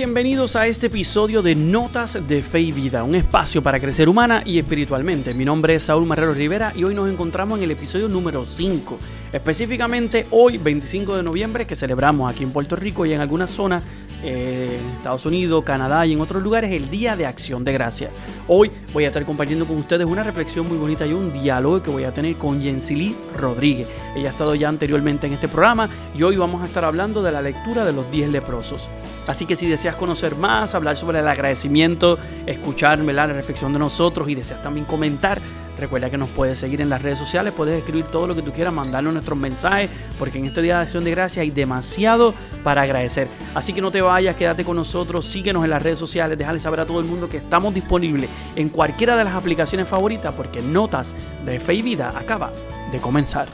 [0.00, 4.42] Bienvenidos a este episodio de Notas de Fe y Vida, un espacio para crecer humana
[4.46, 5.34] y espiritualmente.
[5.34, 8.98] Mi nombre es Saúl Marrero Rivera y hoy nos encontramos en el episodio número 5,
[9.30, 13.84] específicamente hoy 25 de noviembre que celebramos aquí en Puerto Rico y en algunas zonas
[14.22, 18.10] eh, Estados Unidos, Canadá y en otros lugares el Día de Acción de Gracia.
[18.48, 21.90] Hoy voy a estar compartiendo con ustedes una reflexión muy bonita y un diálogo que
[21.90, 23.88] voy a tener con Jensily Rodríguez.
[24.14, 27.32] Ella ha estado ya anteriormente en este programa y hoy vamos a estar hablando de
[27.32, 28.88] la lectura de los 10 leprosos.
[29.26, 34.28] Así que si deseas conocer más, hablar sobre el agradecimiento, escucharme la reflexión de nosotros
[34.28, 35.40] y deseas también comentar,
[35.80, 38.52] Recuerda que nos puedes seguir en las redes sociales, puedes escribir todo lo que tú
[38.52, 39.88] quieras, mandarnos nuestros mensajes,
[40.18, 43.28] porque en este Día de Acción de Gracia hay demasiado para agradecer.
[43.54, 46.80] Así que no te vayas, quédate con nosotros, síguenos en las redes sociales, déjale saber
[46.80, 51.14] a todo el mundo que estamos disponibles en cualquiera de las aplicaciones favoritas, porque Notas
[51.46, 52.50] de Fe y Vida acaba
[52.92, 53.48] de comenzar.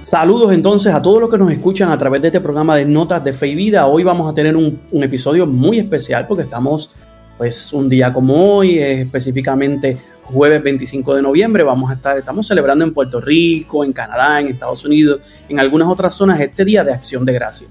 [0.00, 3.22] Saludos entonces a todos los que nos escuchan a través de este programa de Notas
[3.22, 3.86] de Fe y Vida.
[3.86, 6.90] Hoy vamos a tener un episodio muy especial porque estamos
[7.40, 12.84] pues un día como hoy, específicamente jueves 25 de noviembre, vamos a estar, estamos celebrando
[12.84, 16.92] en Puerto Rico, en Canadá, en Estados Unidos, en algunas otras zonas este día de
[16.92, 17.66] acción de gracia.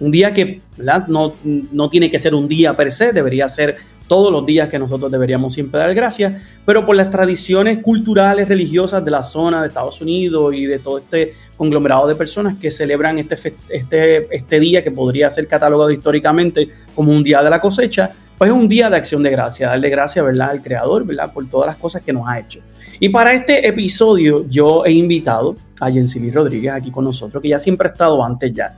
[0.00, 3.76] Un día que No, no tiene que ser un día per se, debería ser
[4.08, 9.04] todos los días que nosotros deberíamos siempre dar gracias, pero por las tradiciones culturales, religiosas
[9.04, 13.18] de la zona de Estados Unidos y de todo este conglomerado de personas que celebran
[13.18, 18.12] este, este, este día que podría ser catalogado históricamente como un día de la cosecha,
[18.40, 21.46] pues es un día de acción de gracia, darle gracias, ¿verdad?, al Creador, ¿verdad?, por
[21.50, 22.60] todas las cosas que nos ha hecho.
[22.98, 27.58] Y para este episodio yo he invitado a Jensily Rodríguez aquí con nosotros, que ya
[27.58, 28.72] siempre ha estado antes ya.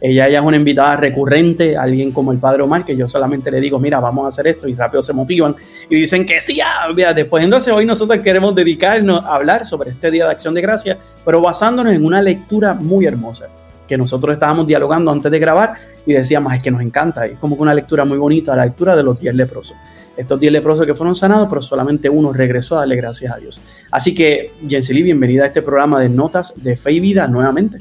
[0.00, 3.58] Ella ya es una invitada recurrente, alguien como el Padre Omar, que yo solamente le
[3.58, 5.56] digo, mira, vamos a hacer esto y rápido se motivan
[5.90, 10.12] y dicen que sí, ya, mira, entonces hoy nosotros queremos dedicarnos a hablar sobre este
[10.12, 13.48] Día de Acción de Gracia, pero basándonos en una lectura muy hermosa
[13.88, 15.74] que nosotros estábamos dialogando antes de grabar
[16.06, 18.94] y decíamos, es que nos encanta, es como que una lectura muy bonita, la lectura
[18.94, 19.76] de los 10 leprosos.
[20.16, 23.60] Estos 10 leprosos que fueron sanados, pero solamente uno regresó a darle gracias a Dios.
[23.90, 27.78] Así que, Jensely, bienvenida a este programa de Notas de Fe y Vida nuevamente.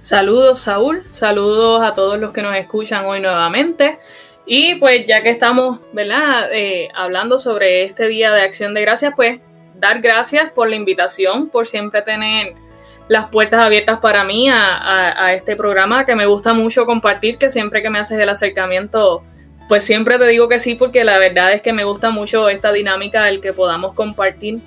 [0.00, 1.02] Saludos, Saúl.
[1.10, 3.98] Saludos a todos los que nos escuchan hoy nuevamente.
[4.46, 6.52] Y pues ya que estamos, ¿verdad?
[6.52, 9.40] Eh, hablando sobre este día de acción de gracias, pues
[9.78, 12.54] dar gracias por la invitación, por siempre tener
[13.08, 17.82] las puertas abiertas para mí a, este programa que me gusta mucho compartir, que siempre
[17.82, 19.22] que me haces el acercamiento,
[19.68, 22.72] pues siempre te digo que sí, porque la verdad es que me gusta mucho esta
[22.72, 24.58] dinámica, el que podamos compartir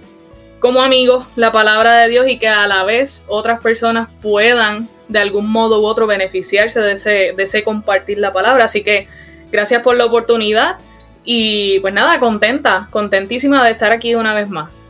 [0.59, 5.19] como amigos la palabra de Dios y que a la vez otras personas puedan de
[5.19, 8.65] algún modo u otro beneficiarse de ese, de ese compartir la palabra.
[8.65, 9.07] Así que
[9.51, 10.77] gracias por la oportunidad
[11.23, 14.80] y pues nada, contenta, contentísima de estar aquí una vez más.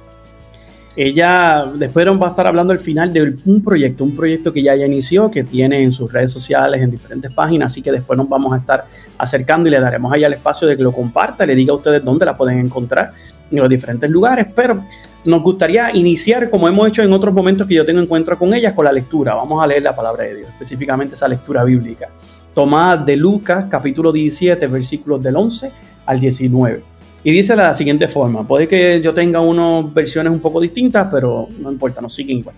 [0.96, 4.75] Ella después va a estar hablando al final de un proyecto, un proyecto que ya
[4.75, 8.28] ya inició, que tiene en sus redes sociales, en diferentes páginas, así que después nos
[8.28, 8.85] vamos a estar
[9.18, 12.03] acercando y le daremos ahí el espacio de que lo comparta, le diga a ustedes
[12.03, 13.13] dónde la pueden encontrar
[13.50, 14.84] en los diferentes lugares, pero
[15.24, 18.73] nos gustaría iniciar, como hemos hecho en otros momentos que yo tengo encuentro con ellas,
[18.73, 19.35] con la lectura.
[19.35, 22.09] Vamos a leer la palabra de Dios, específicamente esa lectura bíblica,
[22.53, 25.72] tomada de Lucas capítulo 17, versículos del 11
[26.06, 26.91] al 19.
[27.24, 31.48] Y dice la siguiente forma, puede que yo tenga unas versiones un poco distintas, pero
[31.59, 32.56] no importa, nos siguen igual.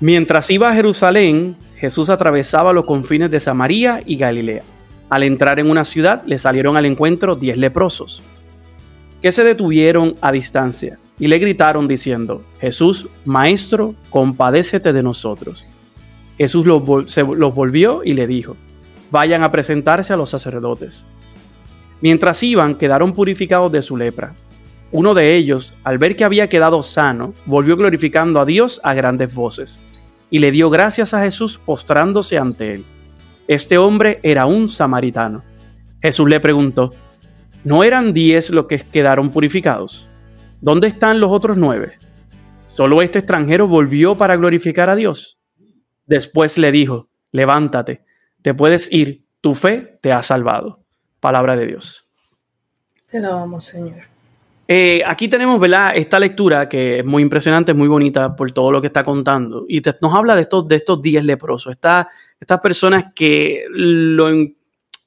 [0.00, 4.62] Mientras iba a Jerusalén, Jesús atravesaba los confines de Samaria y Galilea.
[5.08, 8.22] Al entrar en una ciudad, le salieron al encuentro diez leprosos,
[9.20, 15.64] que se detuvieron a distancia y le gritaron diciendo, Jesús, Maestro, compadécete de nosotros.
[16.38, 16.82] Jesús los,
[17.16, 18.56] los volvió y le dijo,
[19.12, 21.04] vayan a presentarse a los sacerdotes.
[22.02, 24.34] Mientras iban, quedaron purificados de su lepra.
[24.90, 29.34] Uno de ellos, al ver que había quedado sano, volvió glorificando a Dios a grandes
[29.34, 29.80] voces,
[30.28, 32.84] y le dio gracias a Jesús postrándose ante él.
[33.46, 35.44] Este hombre era un samaritano.
[36.02, 36.90] Jesús le preguntó,
[37.64, 40.08] ¿no eran diez los que quedaron purificados?
[40.60, 41.92] ¿Dónde están los otros nueve?
[42.68, 45.38] Solo este extranjero volvió para glorificar a Dios.
[46.06, 48.04] Después le dijo, levántate,
[48.42, 50.81] te puedes ir, tu fe te ha salvado.
[51.22, 52.04] Palabra de Dios.
[53.08, 54.00] Te la vamos, Señor.
[54.66, 55.92] Eh, aquí tenemos ¿verdad?
[55.94, 59.64] esta lectura que es muy impresionante, muy bonita por todo lo que está contando.
[59.68, 64.30] Y nos habla de estos, de estos diez leprosos, estas personas que lo,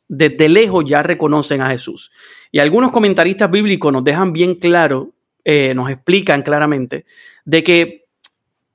[0.07, 2.13] desde lejos ya reconocen a Jesús.
[2.49, 5.11] Y algunos comentaristas bíblicos nos dejan bien claro,
[5.43, 7.05] eh, nos explican claramente,
[7.43, 8.04] de que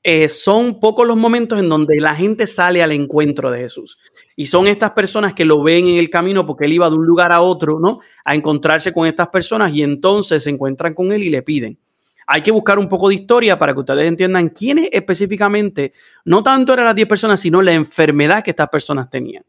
[0.02, 3.99] eh, son pocos los momentos en donde la gente sale al encuentro de Jesús.
[4.35, 7.05] Y son estas personas que lo ven en el camino porque él iba de un
[7.05, 8.00] lugar a otro, ¿no?
[8.25, 11.79] A encontrarse con estas personas y entonces se encuentran con él y le piden.
[12.26, 15.93] Hay que buscar un poco de historia para que ustedes entiendan quiénes específicamente,
[16.25, 19.44] no tanto eran las 10 personas, sino la enfermedad que estas personas tenían.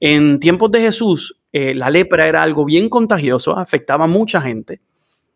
[0.00, 4.80] En tiempos de Jesús, eh, la lepra era algo bien contagioso, afectaba a mucha gente.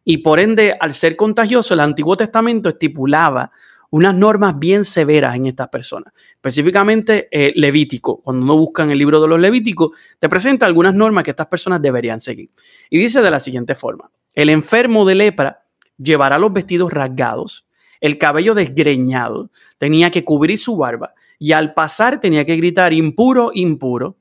[0.05, 3.53] Y por ende, al ser contagioso, el Antiguo Testamento estipulaba
[3.91, 6.13] unas normas bien severas en estas personas.
[6.35, 8.21] Específicamente eh, Levítico.
[8.23, 11.49] Cuando uno busca en el libro de los Levíticos, te presenta algunas normas que estas
[11.49, 12.51] personas deberían seguir.
[12.89, 14.11] Y dice de la siguiente forma.
[14.35, 15.65] El enfermo de lepra
[15.99, 17.67] llevará los vestidos rasgados,
[18.01, 23.51] el cabello desgreñado, tenía que cubrir su barba y al pasar tenía que gritar impuro,
[23.53, 24.17] impuro.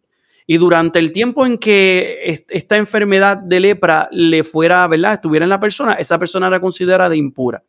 [0.46, 5.14] Y durante el tiempo en que esta enfermedad de lepra le fuera, ¿verdad?
[5.14, 7.64] Estuviera en la persona, esa persona era considerada impura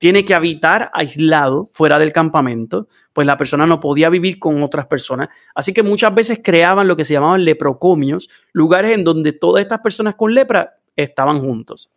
[0.00, 4.86] tiene que habitar aislado fuera del campamento, pues la persona no podía vivir con otras
[4.86, 5.28] personas.
[5.54, 9.80] Así que muchas veces creaban lo que se llamaban leprocomios, lugares en donde todas estas
[9.80, 11.90] personas con lepra estaban juntos.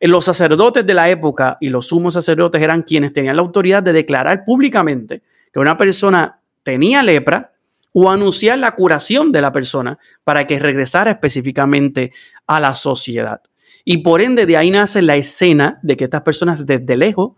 [0.00, 3.94] Los sacerdotes de la época y los sumos sacerdotes eran quienes tenían la autoridad de
[3.94, 7.52] declarar públicamente que una persona tenía lepra
[7.94, 12.12] o anunciar la curación de la persona para que regresara específicamente
[12.46, 13.40] a la sociedad.
[13.84, 17.32] Y por ende de ahí nace la escena de que estas personas desde lejos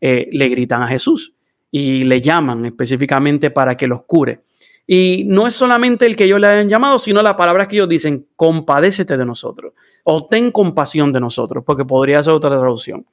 [0.00, 1.34] eh, le gritan a Jesús
[1.70, 4.42] y le llaman específicamente para que los cure.
[4.86, 7.88] Y no es solamente el que ellos le hayan llamado, sino la palabra que ellos
[7.88, 9.74] dicen, compadécete de nosotros
[10.04, 13.04] o ten compasión de nosotros, porque podría ser otra traducción.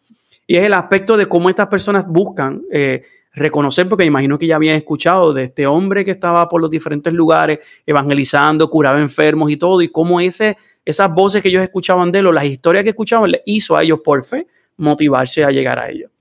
[0.47, 3.03] Y es el aspecto de cómo estas personas buscan eh,
[3.35, 7.13] reconocer, porque imagino que ya habían escuchado de este hombre que estaba por los diferentes
[7.13, 12.19] lugares evangelizando, curaba enfermos y todo, y cómo ese esas voces que ellos escuchaban de
[12.19, 14.47] él o las historias que escuchaban le hizo a ellos por fe
[14.77, 16.11] motivarse a llegar a ellos.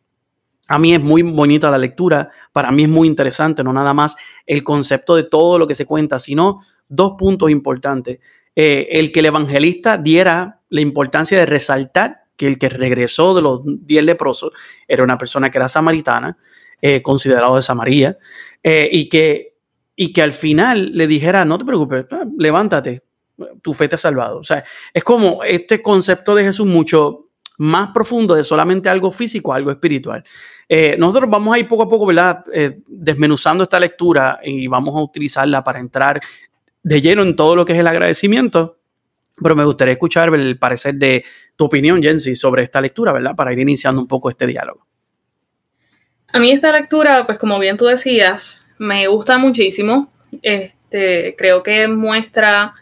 [0.67, 4.17] A mí es muy bonita la lectura, para mí es muy interesante, no nada más
[4.47, 8.21] el concepto de todo lo que se cuenta, sino dos puntos importantes.
[8.57, 13.43] Eh, el que el evangelista diera la importancia de resaltar que el que regresó de
[13.43, 14.53] los diez leprosos
[14.89, 16.39] era una persona que era samaritana,
[16.87, 18.19] eh, considerado de Samaria,
[18.63, 19.57] eh, y, que,
[19.97, 23.03] y que al final le dijera, no te preocupes, ah, levántate,
[23.63, 24.37] tu fe te ha salvado.
[24.37, 29.55] O sea, es como este concepto de Jesús mucho más profundo de solamente algo físico,
[29.55, 30.23] algo espiritual.
[30.69, 32.45] Eh, nosotros vamos a ir poco a poco, ¿verdad?
[32.53, 36.21] Eh, desmenuzando esta lectura y vamos a utilizarla para entrar
[36.83, 38.77] de lleno en todo lo que es el agradecimiento.
[39.43, 41.25] Pero me gustaría escuchar el parecer de
[41.57, 43.35] tu opinión, Jensi, sobre esta lectura, ¿verdad?
[43.35, 44.87] Para ir iniciando un poco este diálogo.
[46.35, 50.11] A mí esta lectura, pues como bien tú decías, me gusta muchísimo.
[50.43, 52.75] Este, creo que muestra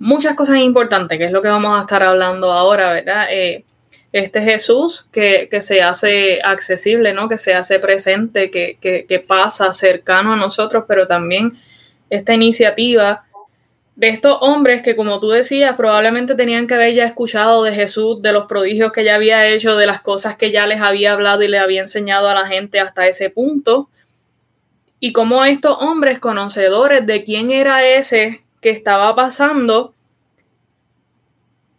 [0.00, 3.28] muchas cosas importantes, que es lo que vamos a estar hablando ahora, ¿verdad?
[3.30, 3.64] Eh,
[4.10, 7.28] este Jesús que, se hace accesible, ¿no?
[7.28, 11.52] Que se hace presente, que, que, pasa cercano a nosotros, pero también
[12.10, 13.26] esta iniciativa
[13.94, 18.22] de estos hombres que, como tú decías, probablemente tenían que haber ya escuchado de Jesús,
[18.22, 21.42] de los prodigios que ya había hecho, de las cosas que ya les había hablado
[21.42, 23.90] y le había enseñado a la gente hasta ese punto.
[24.98, 29.94] Y como estos hombres conocedores de quién era ese que estaba pasando,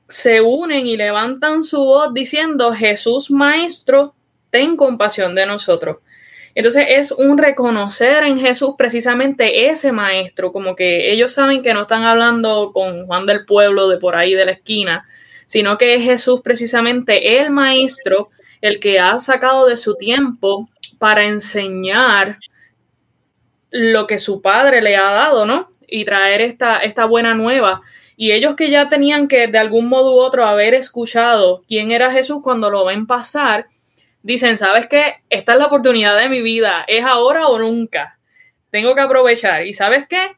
[0.08, 4.14] se unen y levantan su voz diciendo, Jesús Maestro,
[4.52, 5.98] ten compasión de nosotros.
[6.56, 11.82] Entonces es un reconocer en Jesús precisamente ese maestro, como que ellos saben que no
[11.82, 15.08] están hablando con Juan del pueblo de por ahí de la esquina,
[15.48, 18.30] sino que es Jesús precisamente el maestro,
[18.62, 20.70] el que ha sacado de su tiempo
[21.00, 22.38] para enseñar
[23.72, 25.68] lo que su padre le ha dado, ¿no?
[25.94, 27.82] y traer esta, esta buena nueva.
[28.16, 32.12] Y ellos que ya tenían que de algún modo u otro haber escuchado quién era
[32.12, 33.68] Jesús cuando lo ven pasar,
[34.24, 35.18] dicen, ¿sabes qué?
[35.30, 38.18] Esta es la oportunidad de mi vida, es ahora o nunca.
[38.72, 39.68] Tengo que aprovechar.
[39.68, 40.36] ¿Y sabes qué?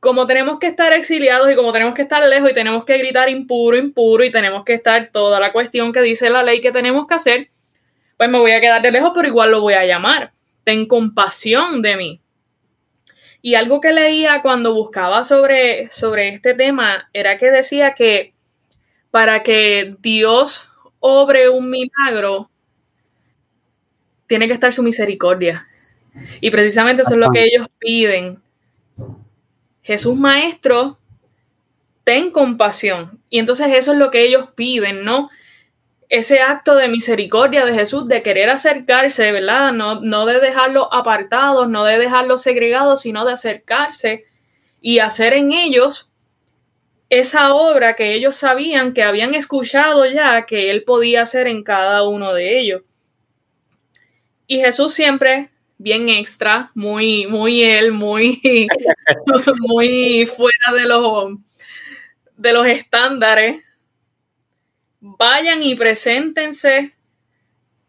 [0.00, 3.30] Como tenemos que estar exiliados y como tenemos que estar lejos y tenemos que gritar
[3.30, 7.06] impuro, impuro y tenemos que estar toda la cuestión que dice la ley que tenemos
[7.06, 7.48] que hacer,
[8.18, 10.32] pues me voy a quedar de lejos, pero igual lo voy a llamar.
[10.64, 12.20] Ten compasión de mí.
[13.40, 18.34] Y algo que leía cuando buscaba sobre, sobre este tema era que decía que
[19.10, 20.68] para que Dios
[21.00, 22.51] obre un milagro,
[24.32, 25.68] tiene que estar su misericordia.
[26.40, 28.42] Y precisamente eso es lo que ellos piden.
[29.82, 30.96] Jesús Maestro,
[32.02, 33.20] ten compasión.
[33.28, 35.28] Y entonces eso es lo que ellos piden, ¿no?
[36.08, 39.70] ese acto de misericordia de Jesús, de querer acercarse, ¿verdad?
[39.72, 44.24] No, no de dejarlos apartados, no de dejarlos segregados, sino de acercarse
[44.80, 46.10] y hacer en ellos
[47.10, 52.02] esa obra que ellos sabían que habían escuchado ya que Él podía hacer en cada
[52.08, 52.82] uno de ellos.
[54.52, 58.38] Y Jesús siempre bien extra, muy, muy él, muy,
[59.60, 61.38] muy fuera de los,
[62.36, 63.64] de los estándares
[65.00, 66.94] vayan y preséntense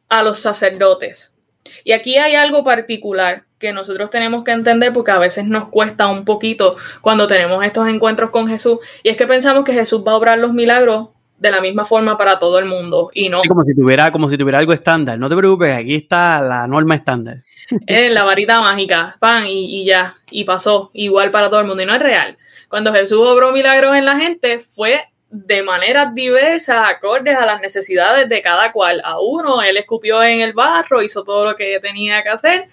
[0.07, 1.35] a los sacerdotes.
[1.83, 6.07] Y aquí hay algo particular que nosotros tenemos que entender porque a veces nos cuesta
[6.07, 10.13] un poquito cuando tenemos estos encuentros con Jesús y es que pensamos que Jesús va
[10.13, 11.09] a obrar los milagros
[11.43, 13.41] de la misma forma para todo el mundo y no.
[13.45, 15.19] como si tuviera como si tuviera algo estándar.
[15.19, 17.37] No te preocupes, aquí está la norma estándar.
[17.85, 21.83] Es la varita mágica, pan y, y ya, y pasó igual para todo el mundo
[21.83, 22.37] y no es real.
[22.69, 28.29] Cuando Jesús obró milagros en la gente fue de maneras diversas, acordes a las necesidades
[28.29, 29.01] de cada cual.
[29.03, 32.67] A uno, él escupió en el barro, hizo todo lo que tenía que hacer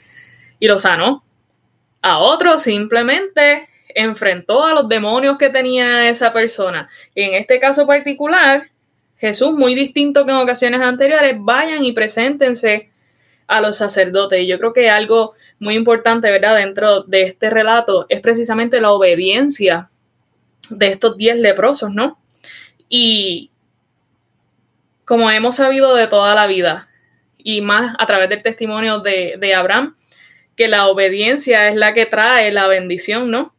[0.60, 1.24] y lo sanó.
[2.02, 6.88] A otro, simplemente enfrentó a los demonios que tenía esa persona.
[7.14, 8.70] Y en este caso particular,
[9.16, 12.90] Jesús, muy distinto que en ocasiones anteriores, vayan y preséntense
[13.46, 14.40] a los sacerdotes.
[14.40, 18.92] Y yo creo que algo muy importante, ¿verdad?, dentro de este relato es precisamente la
[18.92, 19.90] obediencia
[20.70, 22.18] de estos diez leprosos, ¿no?
[22.88, 23.50] Y
[25.04, 26.88] como hemos sabido de toda la vida,
[27.36, 29.96] y más a través del testimonio de, de Abraham,
[30.56, 33.54] que la obediencia es la que trae la bendición, ¿no?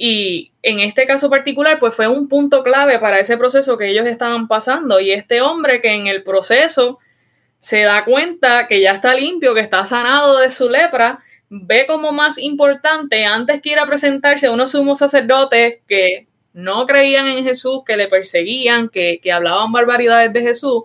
[0.00, 4.06] Y en este caso particular, pues fue un punto clave para ese proceso que ellos
[4.06, 5.00] estaban pasando.
[5.00, 7.00] Y este hombre que en el proceso
[7.58, 11.18] se da cuenta que ya está limpio, que está sanado de su lepra,
[11.50, 16.86] ve como más importante, antes que ir a presentarse a unos sumos sacerdotes que no
[16.86, 20.84] creían en Jesús, que le perseguían, que, hablaban barbaridades de Jesús,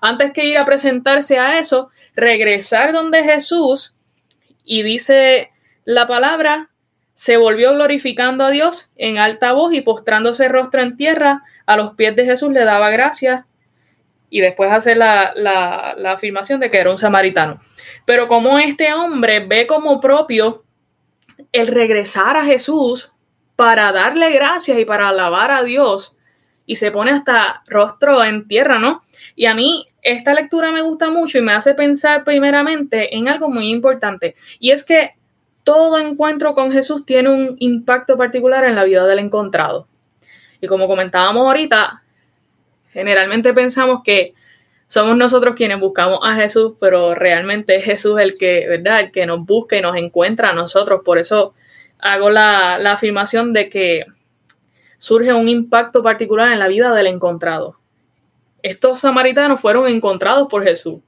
[0.00, 3.94] antes que ir a presentarse a eso, regresar donde Jesús
[4.64, 5.50] y dice
[5.84, 6.70] la palabra,
[7.18, 11.94] se volvió glorificando a Dios en alta voz y postrándose rostro en tierra a los
[11.94, 13.44] pies de Jesús le daba gracias
[14.30, 17.60] y después hace la, la afirmación de que era un samaritano.
[18.04, 20.62] Pero como este hombre ve como propio
[21.50, 23.10] el regresar a Jesús
[23.56, 26.16] para darle gracias y para alabar a Dios.
[26.66, 29.02] Y se pone hasta rostro en tierra, ¿no?
[29.34, 33.50] Y a mí esta lectura me gusta mucho y me hace pensar primeramente en algo
[33.50, 34.36] muy importante.
[34.60, 35.17] Y es que
[35.68, 39.86] todo encuentro con Jesús tiene un impacto particular en la vida del encontrado.
[40.62, 42.02] Y como comentábamos ahorita,
[42.90, 44.32] generalmente pensamos que
[44.86, 49.10] somos nosotros quienes buscamos a Jesús, pero realmente es Jesús el que, ¿verdad?
[49.12, 51.02] Que nos busca y nos encuentra a nosotros.
[51.04, 51.52] Por eso
[51.98, 54.06] hago la, afirmación de que
[54.96, 57.78] surge un impacto particular en la vida del encontrado.
[58.62, 61.02] Estos samaritanos fueron encontrados por Jesús,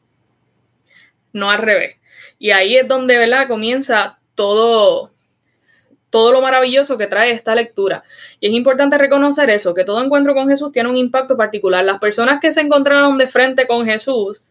[1.32, 1.96] no al revés.
[2.38, 3.48] Y ahí es donde ¿verdad?
[3.48, 5.10] comienza todo,
[6.08, 8.02] todo lo maravilloso que trae esta lectura.
[8.40, 11.84] Y es importante reconocer eso, que todo encuentro con Jesús tiene un impacto particular.
[11.84, 14.42] Las personas que se encontraron de frente con Jesús,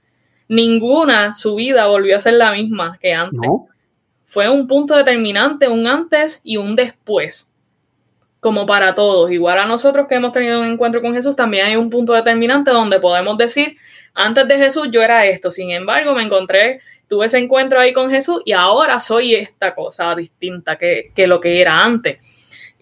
[0.48, 3.50] ninguna su vida volvió a ser la misma que antes
[4.28, 7.52] fue un punto determinante, un antes y un después,
[8.40, 9.32] como para todos.
[9.32, 12.70] Igual a nosotros que hemos tenido un encuentro con Jesús, también hay un punto determinante
[12.70, 13.76] donde podemos decir,
[14.14, 18.10] antes de Jesús yo era esto, sin embargo me encontré, tuve ese encuentro ahí con
[18.12, 22.20] Jesús y ahora soy esta cosa distinta que, lo que era antes.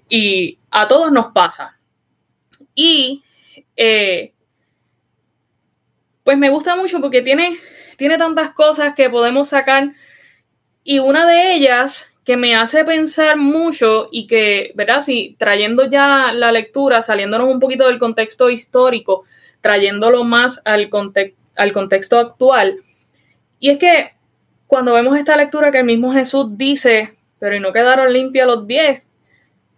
[0.09, 1.79] Y a todos nos pasa.
[2.75, 3.23] Y
[3.75, 4.33] eh,
[6.23, 7.57] pues me gusta mucho porque tiene,
[7.97, 9.93] tiene tantas cosas que podemos sacar
[10.83, 14.99] y una de ellas que me hace pensar mucho y que, ¿verdad?
[14.99, 19.23] Si trayendo ya la lectura, saliéndonos un poquito del contexto histórico,
[19.61, 20.89] trayéndolo más al,
[21.55, 22.83] al contexto actual.
[23.59, 24.16] Y es que
[24.67, 28.67] cuando vemos esta lectura que el mismo Jesús dice, pero y no quedaron limpios los
[28.67, 29.03] diez,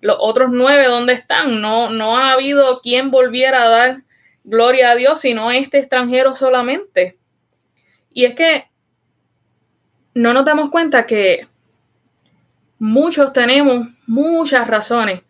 [0.01, 1.61] los otros nueve, ¿dónde están?
[1.61, 4.01] No, no ha habido quien volviera a dar
[4.43, 7.17] gloria a Dios, sino este extranjero solamente.
[8.11, 8.65] Y es que
[10.13, 11.47] no nos damos cuenta que
[12.79, 15.21] muchos tenemos muchas razones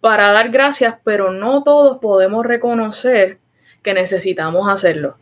[0.00, 3.38] para dar gracias, pero no todos podemos reconocer
[3.82, 5.16] que necesitamos hacerlo.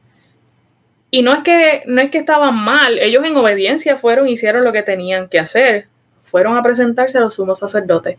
[1.11, 4.73] Y no es que no es que estaban mal, ellos en obediencia fueron hicieron lo
[4.73, 5.89] que tenían que hacer,
[6.25, 8.19] fueron a presentarse a los sumos sacerdotes.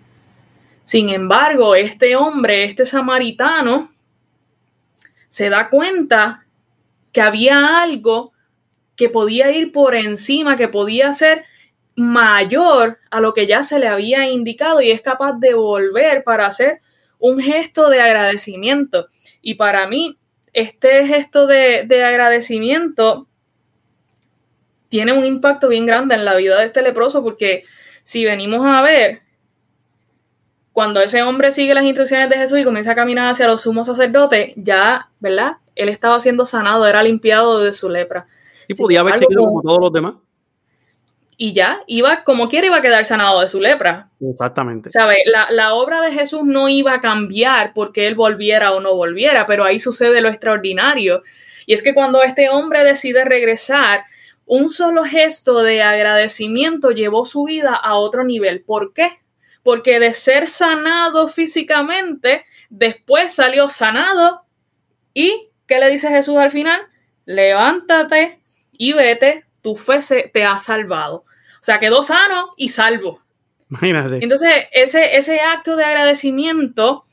[0.83, 3.91] Sin embargo, este hombre, este samaritano,
[5.27, 6.45] se da cuenta
[7.11, 8.33] que había algo
[8.95, 11.45] que podía ir por encima, que podía ser
[11.95, 16.47] mayor a lo que ya se le había indicado y es capaz de volver para
[16.47, 16.81] hacer
[17.19, 19.09] un gesto de agradecimiento.
[19.41, 20.17] Y para mí,
[20.53, 23.27] este gesto de, agradecimiento
[24.89, 27.63] tiene un impacto bien grande en la vida de este leproso porque
[28.03, 29.21] si venimos a ver,
[30.73, 33.87] cuando ese hombre sigue las instrucciones de Jesús y comienza a caminar hacia los sumos
[33.87, 35.57] sacerdotes, ya, ¿verdad?
[35.75, 38.27] Él estaba siendo sanado, era limpiado de su lepra.
[38.67, 40.15] Y podía haber seguido como todos los demás.
[41.41, 44.09] Y ya, iba, como quiera, iba a quedar sanado de su lepra.
[44.19, 44.89] Exactamente.
[44.89, 45.19] ¿Sabe?
[45.25, 49.45] La, la obra de Jesús no iba a cambiar porque él volviera o no volviera,
[49.45, 51.23] pero ahí sucede lo extraordinario.
[51.65, 54.03] Y es que cuando este hombre decide regresar,
[54.45, 58.61] un solo gesto de agradecimiento llevó su vida a otro nivel.
[58.61, 59.09] ¿Por qué?
[59.63, 64.41] Porque de ser sanado físicamente, después salió sanado
[65.13, 66.81] y ¿qué le dice Jesús al final?
[67.23, 68.41] Levántate
[68.73, 69.99] y vete, tu fe
[70.33, 71.23] te ha salvado.
[71.61, 73.19] O sea, quedó sano y salvo.
[73.69, 74.19] Imagínate.
[74.21, 77.05] Entonces, ese, ese acto de agradecimiento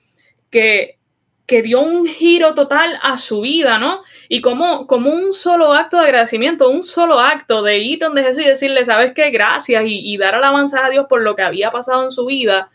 [0.50, 0.98] que,
[1.46, 4.02] que dio un giro total a su vida, ¿no?
[4.28, 8.44] Y como, como un solo acto de agradecimiento, un solo acto de ir donde Jesús
[8.44, 9.30] y decirle, ¿sabes qué?
[9.30, 12.70] Gracias y, y dar alabanza a Dios por lo que había pasado en su vida.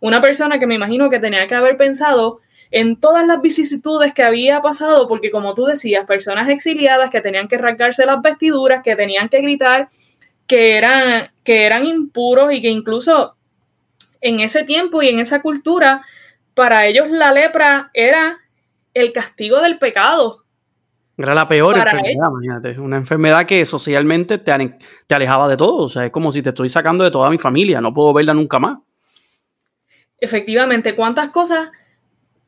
[0.00, 4.22] Una persona que me imagino que tenía que haber pensado en todas las vicisitudes que
[4.22, 8.96] había pasado, porque como tú decías, personas exiliadas que tenían que rasgarse las vestiduras, que
[8.96, 9.88] tenían que gritar,
[10.46, 13.36] que eran, que eran impuros y que incluso
[14.20, 16.02] en ese tiempo y en esa cultura,
[16.54, 18.38] para ellos la lepra era
[18.94, 20.44] el castigo del pecado.
[21.18, 22.78] Era la peor enfermedad, imagínate.
[22.78, 25.84] Una enfermedad que socialmente te, te alejaba de todo.
[25.84, 27.80] O sea, es como si te estoy sacando de toda mi familia.
[27.80, 28.78] No puedo verla nunca más.
[30.18, 31.70] Efectivamente, ¿cuántas cosas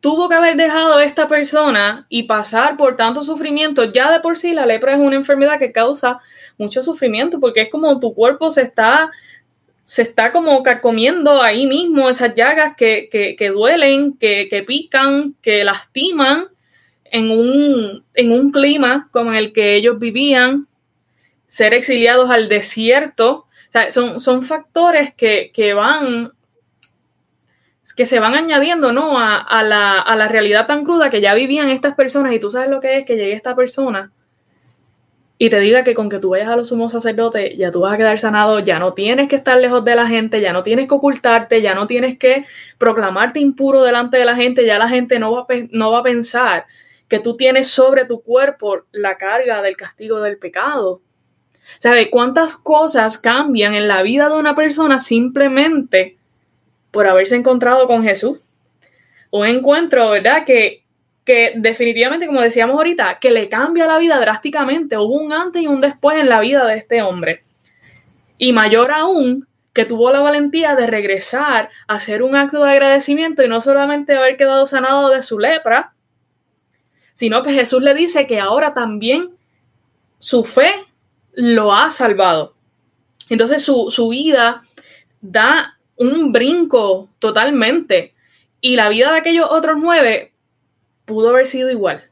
[0.01, 3.85] tuvo que haber dejado esta persona y pasar por tanto sufrimiento.
[3.85, 6.21] Ya de por sí la lepra es una enfermedad que causa
[6.57, 9.11] mucho sufrimiento porque es como tu cuerpo se está,
[9.83, 15.65] se está como carcomiendo ahí mismo, esas llagas que, que, duelen, que, que, pican, que
[15.65, 16.45] lastiman
[17.05, 20.69] en un, en un clima como el que ellos vivían,
[21.49, 23.47] ser exiliados al desierto.
[23.91, 26.33] son, son factores que, que van
[27.95, 29.19] que se van añadiendo, ¿no?
[29.19, 32.99] A, la, realidad tan cruda que ya vivían estas personas y tú sabes lo que
[32.99, 34.13] es que llegue esta persona
[35.41, 37.95] y te diga que con que tú vayas a los sumos sacerdotes ya tú vas
[37.95, 40.89] a quedar sanado, ya no tienes que estar lejos de la gente, ya no tienes
[40.89, 42.45] que ocultarte, ya no tienes que
[42.77, 46.03] proclamarte impuro delante de la gente, ya la gente no va a, no va a
[46.03, 46.67] pensar
[47.07, 51.01] que tú tienes sobre tu cuerpo la carga del castigo del pecado.
[51.79, 56.18] ¿Sabes cuántas cosas cambian en la vida de una persona simplemente
[56.91, 58.41] por haberse encontrado con Jesús.
[59.31, 60.45] Un encuentro, ¿verdad?
[60.45, 60.85] Que,
[61.25, 64.97] que definitivamente, como decíamos ahorita, que le cambia la vida drásticamente.
[64.97, 67.43] Hubo un antes y un después en la vida de este hombre.
[68.39, 73.45] Y mayor aún, que tuvo la valentía de regresar a hacer un acto de agradecimiento
[73.45, 75.93] y no solamente haber quedado sanado de su lepra,
[77.15, 79.31] sino que Jesús le dice que ahora también
[80.19, 80.73] su fe
[81.33, 82.55] lo ha salvado.
[83.29, 84.65] Entonces su, su vida
[85.21, 88.15] da un brinco totalmente.
[88.61, 90.33] Y la vida de aquellos otros nueve
[91.05, 92.05] pudo haber sido igual.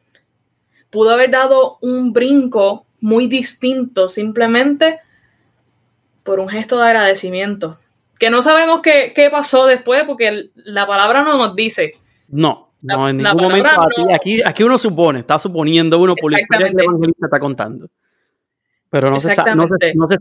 [0.90, 5.00] Pudo haber dado un brinco muy distinto simplemente
[6.22, 7.78] por un gesto de agradecimiento.
[8.18, 11.94] Que no sabemos qué, pasó después porque la palabra no nos dice.
[12.28, 13.68] No, no, en ningún momento.
[14.14, 17.88] Aquí, aquí, uno supone, está suponiendo uno por la historia que el evangelista está contando.
[18.88, 19.34] Pero no se,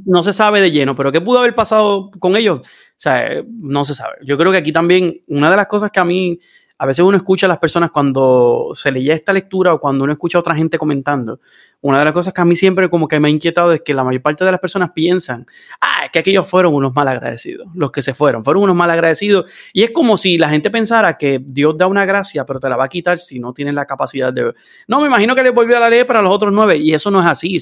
[0.06, 0.96] no, se, sabe de lleno.
[0.96, 2.62] Pero ¿qué pudo haber pasado con ellos?
[2.98, 4.16] Sea, no se sabe.
[4.24, 6.40] Yo creo que aquí también, una de las cosas que a mí
[6.78, 10.12] a veces uno escucha a las personas cuando se leía esta lectura o cuando uno
[10.12, 11.40] escucha a otra gente comentando,
[11.80, 13.94] una de las cosas que a mí siempre como que me ha inquietado es que
[13.94, 15.46] la mayor parte de las personas piensan,
[15.80, 18.90] ah, es que aquellos fueron unos mal agradecidos, los que se fueron, fueron unos mal
[18.90, 19.50] agradecidos.
[19.72, 22.76] Y es como si la gente pensara que Dios da una gracia, pero te la
[22.76, 24.54] va a quitar si no tienes la capacidad de...
[24.88, 27.10] No, me imagino que le volvió a la ley para los otros nueve, y eso
[27.10, 27.58] no es así.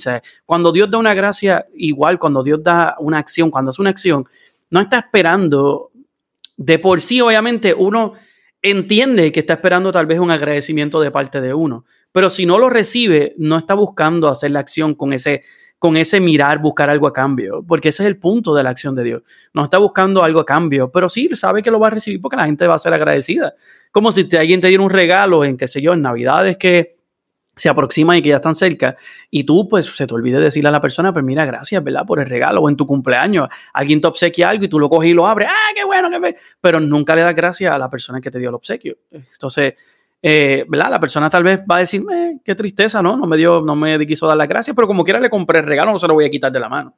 [0.46, 4.26] Cuando Dios da una gracia, igual, cuando Dios da una acción, cuando hace una acción,
[4.74, 5.92] no está esperando,
[6.58, 8.14] de por sí, obviamente, uno
[8.60, 12.58] entiende que está esperando tal vez un agradecimiento de parte de uno, pero si no
[12.58, 15.44] lo recibe, no está buscando hacer la acción con ese,
[15.78, 18.96] con ese mirar, buscar algo a cambio, porque ese es el punto de la acción
[18.96, 19.22] de Dios.
[19.54, 22.38] No está buscando algo a cambio, pero sí sabe que lo va a recibir porque
[22.38, 23.54] la gente va a ser agradecida.
[23.92, 26.98] Como si alguien te diera un regalo en, qué sé yo, en Navidades que
[27.56, 28.96] se aproximan y que ya están cerca,
[29.30, 32.06] y tú pues se te olvide decirle a la persona, pues mira, gracias, ¿verdad?
[32.06, 35.12] Por el regalo, o en tu cumpleaños, alguien te obsequia algo y tú lo coges
[35.12, 36.10] y lo abres, ¡ah, qué bueno!
[36.10, 38.98] Qué Pero nunca le das gracias a la persona que te dio el obsequio.
[39.12, 39.76] Entonces,
[40.22, 40.90] eh, ¿verdad?
[40.90, 43.18] La persona tal vez va a decir, eh, qué tristeza, ¿no?
[43.18, 45.66] No me dio, no me quiso dar las gracias, pero como quiera le compré el
[45.66, 46.96] regalo, no se lo voy a quitar de la mano.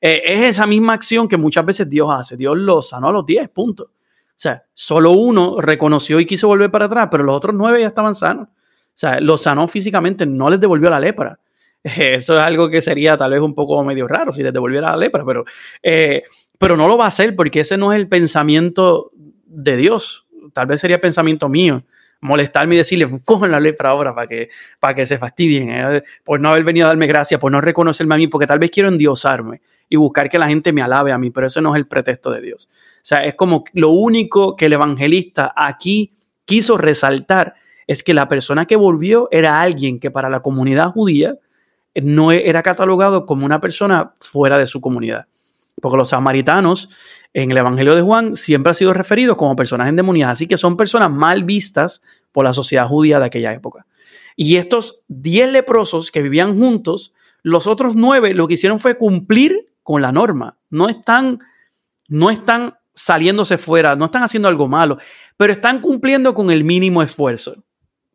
[0.00, 2.36] Eh, es esa misma acción que muchas veces Dios hace.
[2.36, 3.88] Dios lo sanó a los 10, puntos.
[3.88, 7.86] O sea, solo uno reconoció y quiso volver para atrás, pero los otros nueve ya
[7.86, 8.48] estaban sanos.
[8.94, 11.38] O sea, los sanó físicamente, no les devolvió la lepra.
[11.82, 14.96] Eso es algo que sería tal vez un poco medio raro si les devolviera la
[14.96, 15.44] lepra, pero,
[15.82, 16.22] eh,
[16.58, 19.10] pero no lo va a hacer porque ese no es el pensamiento
[19.46, 20.26] de Dios.
[20.52, 21.84] Tal vez sería pensamiento mío
[22.22, 26.40] molestarme y decirle, cojan la lepra ahora para que, para que se fastidien, eh, por
[26.40, 28.88] no haber venido a darme gracia, por no reconocerme a mí, porque tal vez quiero
[28.88, 31.88] endiosarme y buscar que la gente me alabe a mí, pero eso no es el
[31.88, 32.68] pretexto de Dios.
[32.70, 37.54] O sea, es como lo único que el evangelista aquí quiso resaltar
[37.92, 41.36] es que la persona que volvió era alguien que para la comunidad judía
[41.94, 45.26] no e, era catalogado como una persona fuera de su comunidad.
[45.80, 46.88] Porque los samaritanos
[47.34, 50.76] en el Evangelio de Juan siempre han sido referidos como personas endemoniadas, así que son
[50.76, 53.86] personas mal vistas por la sociedad judía de aquella época.
[54.36, 59.66] Y estos diez leprosos que vivían juntos, los otros nueve lo que hicieron fue cumplir
[59.82, 60.56] con la norma.
[60.70, 61.40] No están,
[62.08, 64.98] no están saliéndose fuera, no están haciendo algo malo,
[65.36, 67.64] pero están cumpliendo con el mínimo esfuerzo,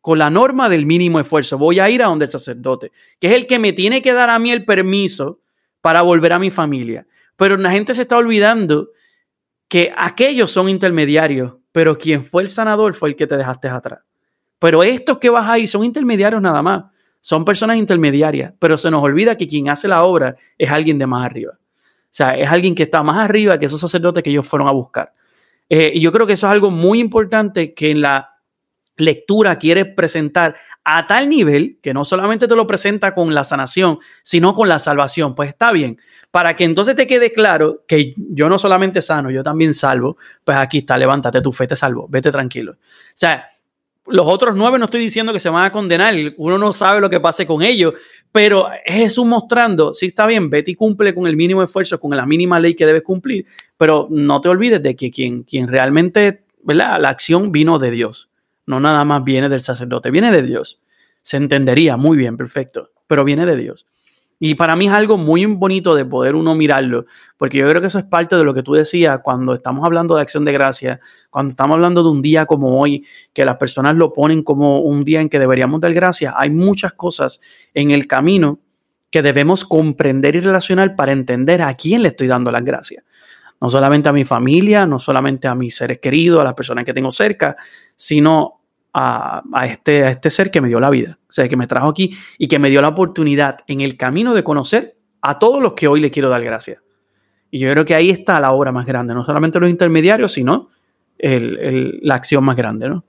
[0.07, 1.57] con la norma del mínimo esfuerzo.
[1.57, 4.29] Voy a ir a donde el sacerdote, que es el que me tiene que dar
[4.29, 5.41] a mí el permiso
[5.81, 7.05] para volver a mi familia.
[7.35, 8.91] Pero la gente se está olvidando
[9.67, 13.99] que aquellos son intermediarios, pero quien fue el sanador fue el que te dejaste atrás.
[14.59, 16.85] Pero estos que vas ahí son intermediarios nada más,
[17.19, 21.05] son personas intermediarias, pero se nos olvida que quien hace la obra es alguien de
[21.05, 21.51] más arriba.
[21.59, 24.71] O sea, es alguien que está más arriba que esos sacerdotes que ellos fueron a
[24.71, 25.11] buscar.
[25.67, 28.36] Eh, y yo creo que eso es algo muy importante que en la
[28.97, 33.99] lectura quiere presentar a tal nivel que no solamente te lo presenta con la sanación,
[34.23, 35.35] sino con la salvación.
[35.35, 35.97] Pues está bien,
[36.31, 40.57] para que entonces te quede claro que yo no solamente sano, yo también salvo, pues
[40.57, 42.73] aquí está, levántate, tu fe te salvo, vete tranquilo.
[42.73, 42.75] O
[43.13, 43.47] sea,
[44.07, 47.09] los otros nueve no estoy diciendo que se van a condenar, uno no sabe lo
[47.09, 47.93] que pase con ellos,
[48.31, 52.15] pero es Jesús mostrando, sí está bien, vete y cumple con el mínimo esfuerzo, con
[52.15, 56.45] la mínima ley que debes cumplir, pero no te olvides de que quien, quien realmente,
[56.63, 56.99] ¿verdad?
[57.01, 58.29] La acción vino de Dios,
[58.67, 60.83] no nada más viene del sacerdote, viene de Dios.
[61.23, 63.87] Se entendería muy bien, perfecto, pero viene de Dios.
[64.39, 67.05] Y para mí es algo muy bonito de poder uno mirarlo,
[67.37, 70.15] porque yo creo que eso es parte de lo que tú decías cuando estamos hablando
[70.15, 70.99] de acción de gracia,
[71.31, 73.03] cuando estamos hablando de un día como hoy,
[73.33, 76.35] que las personas lo ponen como un día en que deberíamos dar gracias.
[76.37, 77.39] Hay muchas cosas
[77.73, 78.59] en el camino
[79.09, 83.03] que debemos comprender y relacionar para entender a quién le estoy dando las gracias.
[83.59, 86.93] No solamente a mi familia, no solamente a mis seres queridos, a las personas que
[86.93, 87.57] tengo cerca,
[87.95, 88.56] sino
[88.97, 91.89] a, este, a este ser que me dio la vida, o sea, que me trajo
[91.89, 95.73] aquí y que me dio la oportunidad en el camino de conocer a todos los
[95.73, 96.81] que hoy le quiero dar gracias.
[97.51, 100.69] Y yo creo que ahí está la obra más grande, no solamente los intermediarios, sino
[101.19, 103.03] la acción más grande, ¿no?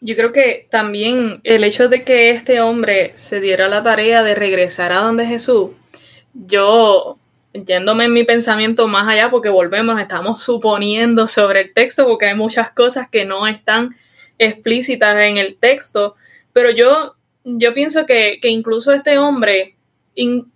[0.00, 4.34] Yo creo que también el hecho de que este hombre se diera la tarea de
[4.34, 5.70] regresar a donde Jesús,
[6.34, 7.18] yo,
[7.52, 12.34] yéndome en mi pensamiento más allá, porque volvemos, estamos suponiendo sobre el texto, porque hay
[12.34, 13.94] muchas cosas que no están
[14.44, 16.16] explícitas en el texto,
[16.52, 19.76] pero yo, yo pienso que, incluso este hombre,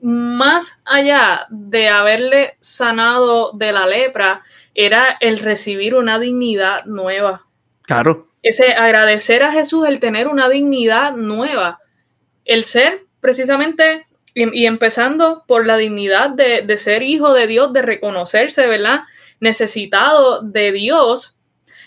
[0.01, 4.42] más allá de haberle sanado de la lepra,
[4.75, 7.46] era el recibir una dignidad nueva.
[7.83, 8.29] Claro.
[8.42, 11.81] Ese agradecer a Jesús, el tener una dignidad nueva,
[12.44, 17.81] el ser precisamente y, empezando por la dignidad de, de, ser hijo de Dios, de
[17.81, 19.01] reconocerse, ¿verdad?
[19.40, 21.36] Necesitado de Dios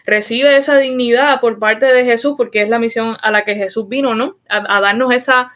[0.06, 3.88] recibe esa dignidad por parte de Jesús, porque es la misión a la que Jesús
[3.88, 4.36] vino, ¿no?
[4.50, 5.52] A, darnos esa,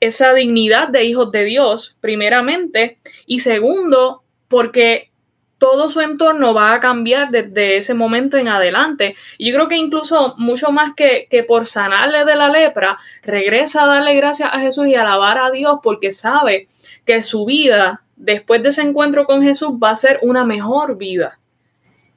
[0.00, 5.10] esa dignidad de hijos de Dios, primeramente, y segundo, porque
[5.58, 9.16] todo su entorno va a cambiar desde ese momento en adelante.
[9.38, 13.84] Y yo creo que incluso mucho más que, que, por sanarle de la lepra, regresa
[13.84, 16.68] a darle gracias a Jesús y alabar a Dios porque sabe
[17.04, 21.38] que su vida después de ese encuentro con Jesús va a ser una mejor vida.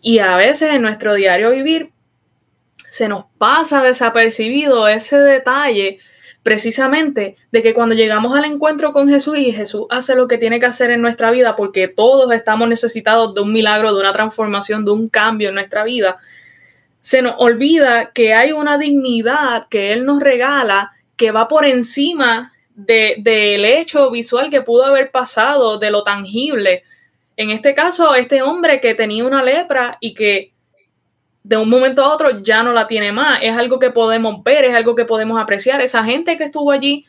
[0.02, 1.92] Y a veces en nuestro diario vivir
[2.90, 6.00] se nos pasa desapercibido ese detalle
[6.42, 10.60] precisamente de que cuando llegamos al encuentro con Jesús y Jesús hace lo que tiene
[10.60, 14.86] que hacer en nuestra vida porque todos estamos necesitados de un milagro, de una transformación,
[14.86, 16.18] de un cambio en nuestra vida,
[17.02, 22.54] se nos olvida que hay una dignidad que Él nos regala que va por encima
[22.74, 26.84] del de, hecho visual que pudo haber pasado, de lo tangible.
[27.40, 30.52] En este caso, este hombre que tenía una lepra y que
[31.42, 34.66] de un momento a otro ya no la tiene más, es algo que podemos ver,
[34.66, 35.80] es algo que podemos apreciar.
[35.80, 37.06] Esa gente que estuvo allí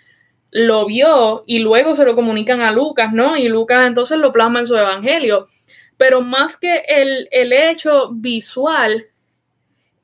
[0.52, 3.36] lo vio y luego se lo comunican a Lucas, ¿no?
[3.36, 5.48] Y Lucas entonces lo plasma en su evangelio.
[5.96, 9.06] Pero más que el, el hecho visual,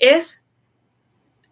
[0.01, 0.49] es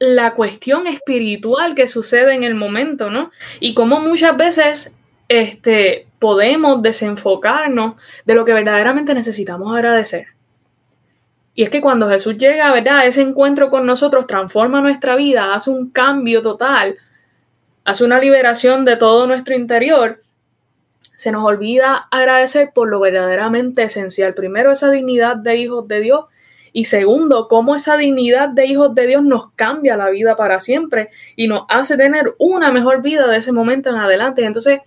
[0.00, 3.30] la cuestión espiritual que sucede en el momento, ¿no?
[3.60, 4.96] Y como muchas veces
[5.28, 10.28] este, podemos desenfocarnos de lo que verdaderamente necesitamos agradecer.
[11.54, 13.06] Y es que cuando Jesús llega, ¿verdad?
[13.06, 16.96] Ese encuentro con nosotros transforma nuestra vida, hace un cambio total,
[17.84, 20.20] hace una liberación de todo nuestro interior.
[21.14, 24.34] Se nos olvida agradecer por lo verdaderamente esencial.
[24.34, 26.24] Primero, esa dignidad de hijos de Dios.
[26.72, 31.10] Y segundo, cómo esa dignidad de hijos de Dios nos cambia la vida para siempre
[31.37, 34.44] y nos hace tener una mejor vida de ese momento en adelante.
[34.44, 34.80] Entonces,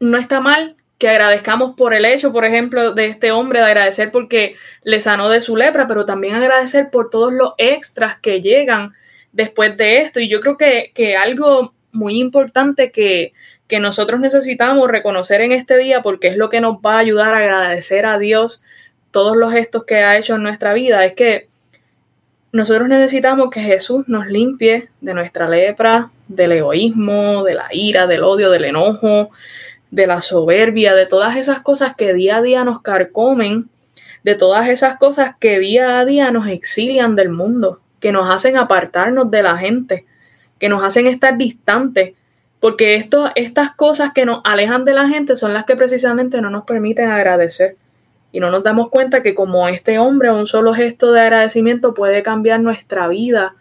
[0.00, 4.10] no está mal que agradezcamos por el hecho, por ejemplo, de este hombre, de agradecer
[4.10, 8.92] porque le sanó de su lepra, pero también agradecer por todos los extras que llegan
[9.32, 10.20] después de esto.
[10.20, 13.32] Y yo creo que, algo muy importante que,
[13.66, 17.34] que nosotros necesitamos reconocer en este día porque es lo que nos va a ayudar
[17.34, 18.62] a agradecer a Dios
[19.10, 21.48] todos los gestos que ha hecho en nuestra vida, es que
[22.52, 28.24] nosotros necesitamos que Jesús nos limpie de nuestra lepra, del egoísmo, de la ira, del
[28.24, 29.30] odio, del enojo,
[29.90, 33.68] de la soberbia, de todas esas cosas que día a día nos carcomen,
[34.22, 38.56] de todas esas cosas que día a día nos exilian del mundo, que nos hacen
[38.56, 40.06] apartarnos de la gente,
[40.58, 42.14] que nos hacen estar distantes,
[42.60, 42.94] porque
[43.34, 47.10] estas cosas que nos alejan de la gente son las que precisamente no nos permiten
[47.10, 47.76] agradecer.
[48.32, 52.22] Y no nos damos cuenta que como este hombre, un solo gesto de agradecimiento puede
[52.22, 53.56] cambiar nuestra vida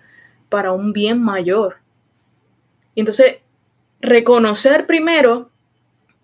[0.50, 1.78] para un bien mayor.
[2.94, 3.38] Y entonces,
[4.02, 5.49] reconocer primero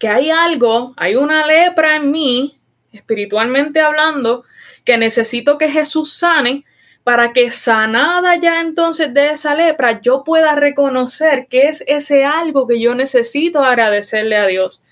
[0.06, 2.60] que hay algo, hay una lepra en mí,
[2.94, 4.44] espiritualmente hablando,
[4.84, 6.64] que necesito que Jesús sane
[7.04, 12.68] para que sanada ya entonces de esa lepra, yo pueda reconocer que es ese algo
[12.68, 14.84] que yo necesito agradecerle a Dios.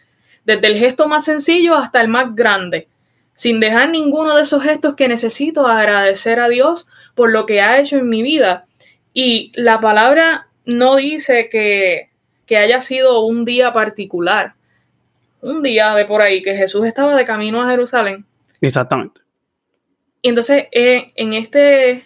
[0.45, 2.87] Desde el gesto más sencillo hasta el más grande,
[3.35, 7.79] sin dejar ninguno de esos gestos que necesito agradecer a Dios por lo que ha
[7.79, 8.65] hecho en mi vida.
[9.13, 12.09] Y la palabra no dice que,
[12.47, 14.55] que haya sido un día particular.
[15.43, 18.25] Un día de por ahí que Jesús estaba de camino a Jerusalén.
[18.61, 19.19] Exactamente.
[20.21, 22.05] Y entonces, eh, en este,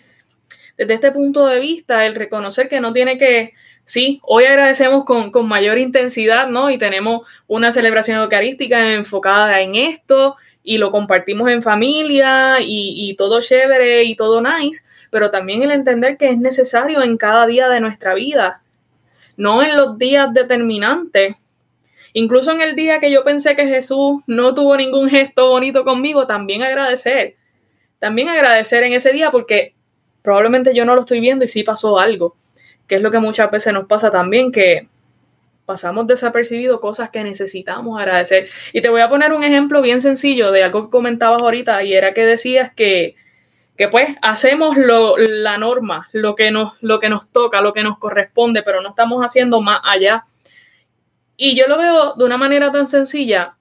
[0.75, 3.53] desde este punto de vista, el reconocer que no tiene que,
[3.85, 6.71] sí, hoy agradecemos con, mayor intensidad, ¿no?
[6.71, 13.15] Y tenemos una celebración eucarística enfocada en esto y lo compartimos en familia y, y
[13.17, 17.69] todo chévere y todo nice, pero también el entender que es necesario en cada día
[17.69, 18.63] de nuestra vida,
[19.35, 21.35] no en los días determinantes.
[22.17, 26.25] Incluso en el día que yo pensé que Jesús no tuvo ningún gesto bonito conmigo,
[26.25, 27.35] también agradecer
[27.99, 29.73] también agradecer en ese día porque
[30.21, 32.35] probablemente yo no lo estoy viendo y sí pasó algo,
[32.87, 34.87] que es lo que muchas veces nos pasa también, que
[35.65, 38.47] pasamos desapercibido cosas que necesitamos agradecer.
[38.71, 41.93] Y te voy a poner un ejemplo bien sencillo de algo que comentabas ahorita y
[41.93, 43.15] era que decías que,
[43.75, 47.83] que pues hacemos lo, la norma, lo que, nos, lo que nos toca, lo que
[47.83, 50.25] nos corresponde, pero no estamos haciendo más allá.
[51.37, 53.55] Y yo lo veo de una manera tan sencilla.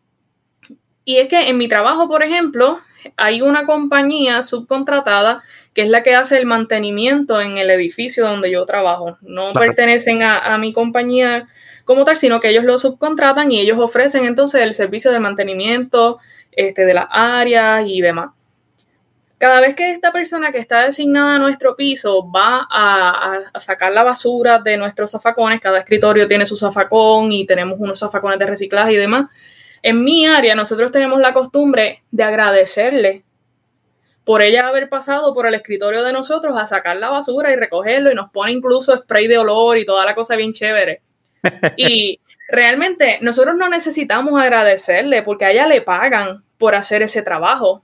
[1.04, 2.80] Y es que en mi trabajo, por ejemplo,
[3.16, 5.42] hay una compañía subcontratada
[5.74, 9.18] que es la que hace el mantenimiento en el edificio donde yo trabajo.
[9.20, 11.46] No pertenecen a, mi compañía
[11.84, 16.18] como tal, sino que ellos lo subcontratan y ellos ofrecen entonces el servicio de mantenimiento
[16.52, 18.30] este, de las áreas y demás.
[19.38, 23.92] Cada vez que esta persona que está designada a nuestro piso va a, a, sacar
[23.92, 28.46] la basura de nuestros zafacones, cada escritorio tiene su zafacón y tenemos unos zafacones de
[28.46, 29.28] reciclaje y demás,
[29.82, 33.24] en mi área nosotros tenemos la costumbre de agradecerle
[34.26, 38.10] por ella haber pasado por el escritorio de nosotros a sacar la basura y recogerlo
[38.10, 41.00] y nos pone incluso spray de olor y toda la cosa bien chévere.
[41.76, 42.18] Y
[42.50, 47.82] realmente nosotros no necesitamos agradecerle porque a ella le pagan por hacer ese trabajo.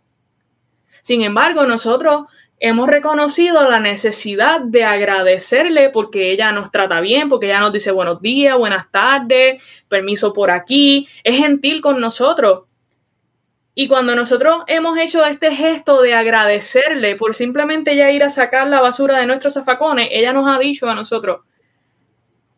[1.02, 2.26] Sin embargo, nosotros
[2.60, 7.90] hemos reconocido la necesidad de agradecerle porque ella nos trata bien, porque ella nos dice
[7.90, 12.62] buenos días, buenas tardes, permiso por aquí, es gentil con nosotros.
[13.74, 18.68] Y cuando nosotros hemos hecho este gesto de agradecerle por simplemente ya ir a sacar
[18.68, 21.40] la basura de nuestros zafacones, ella nos ha dicho a nosotros,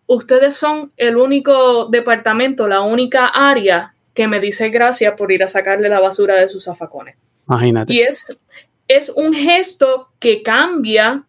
[0.07, 5.49] ustedes son el único departamento, la única área que me dice gracias por ir a
[5.49, 7.17] sacarle la basura de sus zafacones.
[7.47, 7.93] Imagínate.
[7.93, 8.27] Y es
[8.89, 11.25] es un gesto que cambia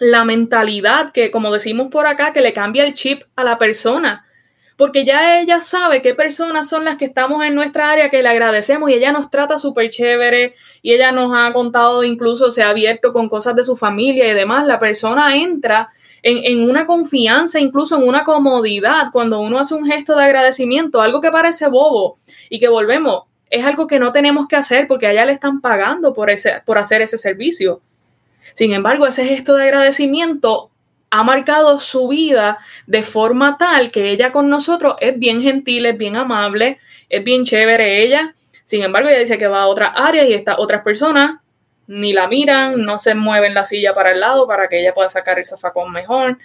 [0.00, 4.24] la mentalidad, que como decimos por acá, que le cambia el chip a la persona.
[4.76, 8.28] Porque ya ella sabe qué personas son las que estamos en nuestra área que le
[8.28, 12.68] agradecemos y ella nos trata súper chévere y ella nos ha contado, incluso se ha
[12.68, 14.66] abierto con cosas de su familia y demás.
[14.68, 15.88] La persona entra
[16.22, 21.00] en, en, una confianza, incluso en una comodidad, cuando uno hace un gesto de agradecimiento,
[21.00, 25.06] algo que parece bobo y que volvemos, es algo que no tenemos que hacer porque
[25.06, 27.80] allá le están pagando por, ese, por hacer ese servicio.
[28.54, 30.70] Sin embargo, ese gesto de agradecimiento
[31.10, 35.96] ha marcado su vida de forma tal que ella con nosotros es bien gentil, es
[35.96, 38.34] bien amable, es bien chévere ella.
[38.64, 41.40] Sin embargo, ella dice que va a otra área y estas otras personas
[41.86, 45.08] ni la miran, no se mueven la silla para el lado para que ella pueda
[45.08, 46.36] sacar el zafacón mejor.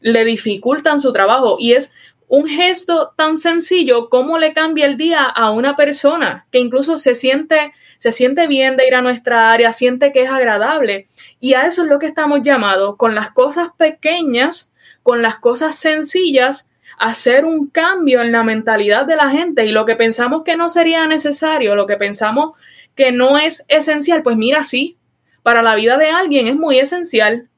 [0.00, 1.94] Le dificultan su trabajo y es
[2.30, 7.16] un gesto tan sencillo como le cambia el día a una persona que incluso se
[7.16, 11.08] siente, se siente bien de ir a nuestra área, siente que es agradable.
[11.40, 15.74] Y a eso es lo que estamos llamados, con las cosas pequeñas, con las cosas
[15.74, 20.56] sencillas, hacer un cambio en la mentalidad de la gente y lo que pensamos que
[20.56, 22.56] no sería necesario, lo que pensamos
[22.94, 24.98] que no es esencial, pues mira, sí,
[25.42, 27.48] para la vida de alguien es muy esencial.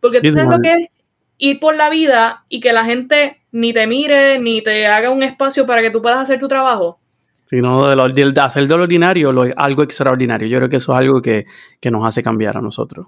[0.00, 0.88] Porque tú sabes lo que es
[1.36, 5.22] ir por la vida y que la gente ni te mire, ni te haga un
[5.22, 6.98] espacio para que tú puedas hacer tu trabajo.
[7.46, 10.46] Sino de, de hacer de lo ordinario lo, algo extraordinario.
[10.48, 11.46] Yo creo que eso es algo que,
[11.80, 13.06] que nos hace cambiar a nosotros.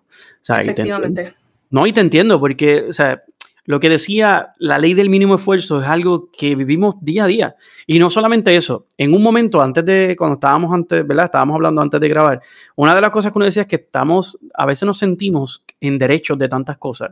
[0.49, 1.35] Efectivamente.
[1.69, 3.23] no, y te entiendo, porque, o sea,
[3.71, 7.57] lo que decía la ley del mínimo esfuerzo es algo que vivimos día a día.
[7.87, 11.27] Y no solamente eso, en un momento antes de, cuando estábamos antes, ¿verdad?
[11.27, 12.41] Estábamos hablando antes de grabar,
[12.77, 15.99] una de las cosas que uno decía es que estamos, a veces nos sentimos en
[15.99, 17.11] derechos de tantas cosas.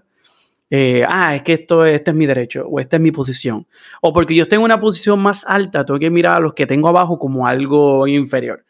[0.70, 3.66] Eh, ah, es que esto, este es mi derecho o esta es mi posición.
[4.02, 6.88] O porque yo tengo una posición más alta, tengo que mirar a los que tengo
[6.88, 8.64] abajo como algo inferior.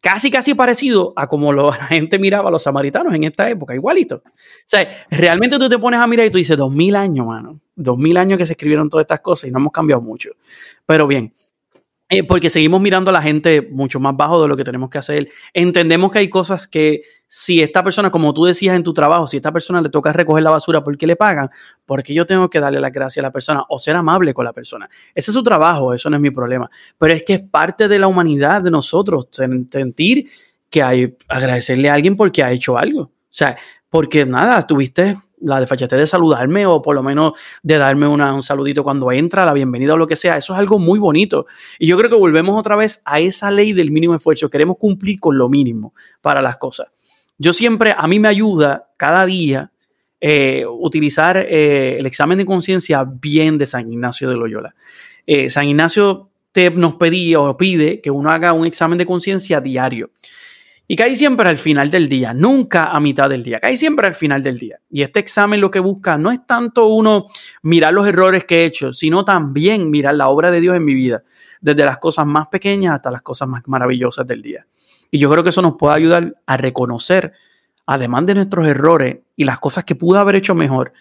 [0.00, 4.16] Casi, casi parecido a como la gente miraba a los samaritanos en esta época, igualito.
[4.16, 4.30] O
[4.66, 7.60] sea, realmente tú te pones a mirar y tú dices, dos mil años, mano.
[7.74, 10.30] Dos mil años que se escribieron todas estas cosas y no hemos cambiado mucho.
[10.86, 11.32] Pero bien,
[12.18, 14.98] eh, porque seguimos mirando a la gente mucho más bajo de lo que tenemos que
[14.98, 15.28] hacer.
[15.52, 19.36] Entendemos que hay cosas que si esta persona, como tú decías en tu trabajo, si
[19.38, 21.50] esta persona le toca recoger la basura, ¿por qué le pagan?
[21.84, 24.52] Porque yo tengo que darle la gracia a la persona o ser amable con la
[24.52, 24.88] persona.
[25.14, 26.70] Ese es su trabajo, eso no es mi problema.
[26.96, 30.30] Pero es que es parte de la humanidad de nosotros sentir
[30.70, 33.02] que hay agradecerle a alguien porque ha hecho algo.
[33.02, 33.56] O sea,
[33.90, 38.82] porque nada, tuviste la desfachatez de saludarme o por lo menos de darme un saludito
[38.82, 40.36] cuando entra, la bienvenida o lo que sea.
[40.36, 41.46] Eso es algo muy bonito.
[41.78, 44.50] Y yo creo que volvemos otra vez a esa ley del mínimo esfuerzo.
[44.50, 46.88] Queremos cumplir con lo mínimo para las cosas.
[47.38, 49.70] Yo siempre, a mí me ayuda cada día
[50.20, 54.74] eh, utilizar eh, el examen de conciencia bien de San Ignacio de Loyola.
[55.26, 59.60] Eh, San Ignacio te, nos pedía o pide que uno haga un examen de conciencia
[59.60, 60.10] diario.
[60.86, 64.12] Y cae siempre al final del día, nunca a mitad del día, cae siempre al
[64.12, 64.80] final del día.
[64.90, 67.24] Y este examen lo que busca no es tanto uno
[67.62, 70.92] mirar los errores que he hecho, sino también mirar la obra de Dios en mi
[70.92, 71.22] vida,
[71.62, 74.66] desde las cosas más pequeñas hasta las cosas más maravillosas del día.
[75.10, 77.32] Y yo creo que eso nos puede ayudar a reconocer,
[77.86, 80.92] además de nuestros errores y las cosas que pude haber hecho mejor,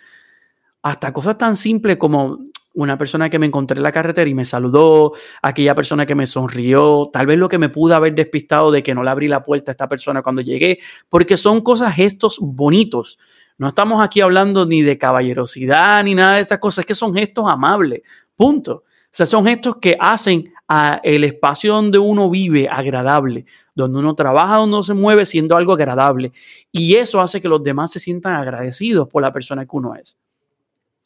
[0.82, 2.40] hasta cosas tan simples como
[2.74, 6.28] una persona que me encontré en la carretera y me saludó, aquella persona que me
[6.28, 9.44] sonrió, tal vez lo que me pudo haber despistado de que no le abrí la
[9.44, 13.20] puerta a esta persona cuando llegué, porque son cosas, gestos bonitos.
[13.58, 17.14] No estamos aquí hablando ni de caballerosidad ni nada de estas cosas, es que son
[17.14, 18.02] gestos amables,
[18.36, 18.84] punto.
[19.14, 24.16] O sea, son gestos que hacen a el espacio donde uno vive agradable, donde uno
[24.16, 26.32] trabaja, donde uno se mueve siendo algo agradable.
[26.72, 30.18] Y eso hace que los demás se sientan agradecidos por la persona que uno es.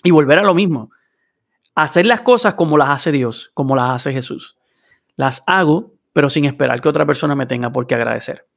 [0.05, 0.91] Y volver a lo mismo
[1.77, 4.57] hacer las cosas como las hace Dios, como las hace Jesús.
[5.15, 8.47] Las hago, pero sin esperar que otra persona me tenga por qué agradecer.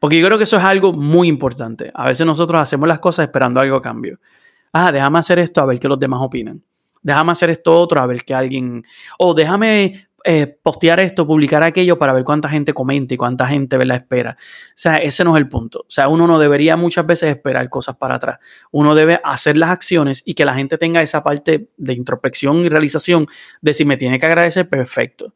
[0.00, 1.92] Porque yo creo que eso es algo muy importante.
[1.94, 4.18] A veces nosotros hacemos las cosas esperando algo a cambio.
[4.72, 6.64] Ah, déjame hacer esto a ver qué los demás opinan.
[7.02, 8.82] Déjame hacer esto otro a ver que alguien...
[9.18, 13.82] O déjame eh, postear esto, publicar aquello para ver cuánta gente comenta y cuánta gente
[13.84, 14.36] la espera.
[14.40, 15.80] O sea, ese no es el punto.
[15.80, 18.38] O sea, uno no debería muchas veces esperar cosas para atrás.
[18.70, 22.68] Uno debe hacer las acciones y que la gente tenga esa parte de introspección y
[22.68, 23.26] realización
[23.60, 25.32] de si me tiene que agradecer, perfecto.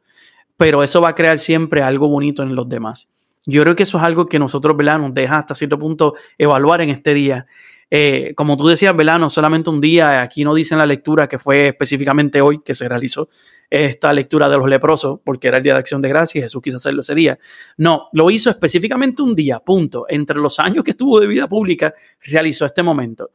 [0.56, 3.08] Pero eso va a crear siempre algo bonito en los demás.
[3.46, 4.98] Yo creo que eso es algo que nosotros, ¿verdad?
[4.98, 7.46] Nos deja hasta cierto punto evaluar en este día
[7.90, 9.18] eh, como tú decías, ¿verdad?
[9.18, 12.88] No solamente un día, aquí no dicen la lectura que fue específicamente hoy que se
[12.88, 13.28] realizó
[13.70, 16.62] esta lectura de los leprosos, porque era el día de acción de gracia y Jesús
[16.62, 17.38] quiso hacerlo ese día.
[17.76, 20.06] No, lo hizo específicamente un día, punto.
[20.08, 23.30] Entre los años que estuvo de vida pública, realizó este momento.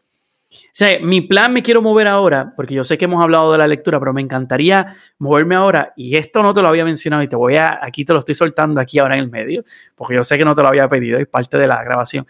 [0.51, 3.59] O sea, mi plan me quiero mover ahora, porque yo sé que hemos hablado de
[3.59, 7.27] la lectura, pero me encantaría moverme ahora, y esto no te lo había mencionado y
[7.27, 9.63] te voy a, aquí te lo estoy soltando aquí ahora en el medio,
[9.95, 12.25] porque yo sé que no te lo había pedido, es parte de la grabación.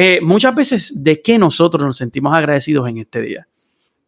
[0.00, 3.48] Eh, muchas veces, ¿de qué nosotros nos sentimos agradecidos en este día?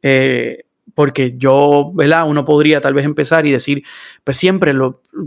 [0.00, 0.62] Eh,
[0.94, 2.29] porque yo, ¿verdad?
[2.29, 3.83] Uno podría tal vez empezar y decir,
[4.22, 4.72] pues siempre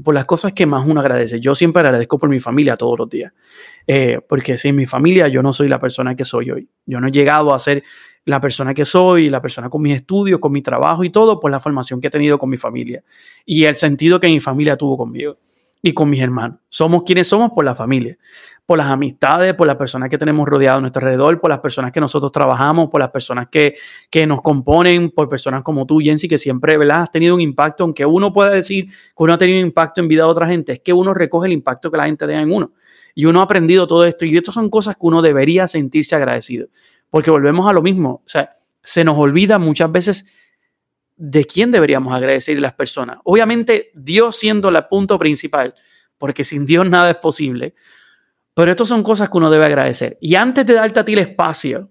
[0.02, 1.41] por las cosas que más uno agradece.
[1.41, 3.34] Yo siempre agradezco por mi familia todos los días.
[3.86, 6.69] Eh, porque sin mi familia yo no soy la persona que soy hoy.
[6.86, 7.84] Yo no he llegado a ser
[8.23, 11.52] la persona que soy, la persona con mis estudios, con mi trabajo y todo por
[11.52, 13.04] la formación que he tenido con mi familia
[13.45, 15.39] y el sentido que mi familia tuvo conmigo
[15.86, 16.60] y con mis hermanos.
[16.69, 18.17] Somos quienes somos por la familia,
[18.65, 21.91] por las amistades, por las personas que tenemos rodeados a nuestro alrededor, por las personas
[21.91, 23.76] que nosotros trabajamos, por las personas que,
[24.09, 27.03] que nos componen, por personas como tú, Jensi, que siempre ¿verdad?
[27.03, 30.07] has tenido un impacto, aunque uno pueda decir que uno ha tenido un impacto en
[30.07, 32.51] vida de otra gente, es que uno recoge el impacto que la gente deja en
[32.51, 32.72] uno.
[33.16, 36.68] Y uno ha aprendido todo esto y estas son cosas que uno debería sentirse agradecido,
[37.09, 40.26] porque volvemos a lo mismo, o sea, se nos olvida muchas veces
[41.16, 43.18] de quién deberíamos agradecer las personas.
[43.24, 45.76] Obviamente, Dios siendo el punto principal,
[46.18, 47.76] porque sin Dios nada es posible.
[48.54, 50.18] Pero estas son cosas que uno debe agradecer.
[50.22, 51.89] Y antes de darte a el espacio,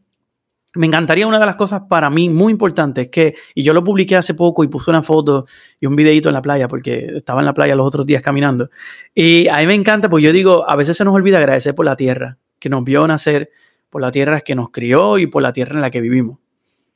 [0.74, 4.16] me encantaría una de las cosas para mí muy importantes que, y yo lo publiqué
[4.16, 5.46] hace poco y puse una foto
[5.78, 8.70] y un videito en la playa, porque estaba en la playa los otros días caminando.
[9.14, 11.84] Y a mí me encanta, pues yo digo, a veces se nos olvida agradecer por
[11.84, 13.50] la tierra que nos vio nacer,
[13.90, 16.38] por la tierra que nos crió y por la tierra en la que vivimos.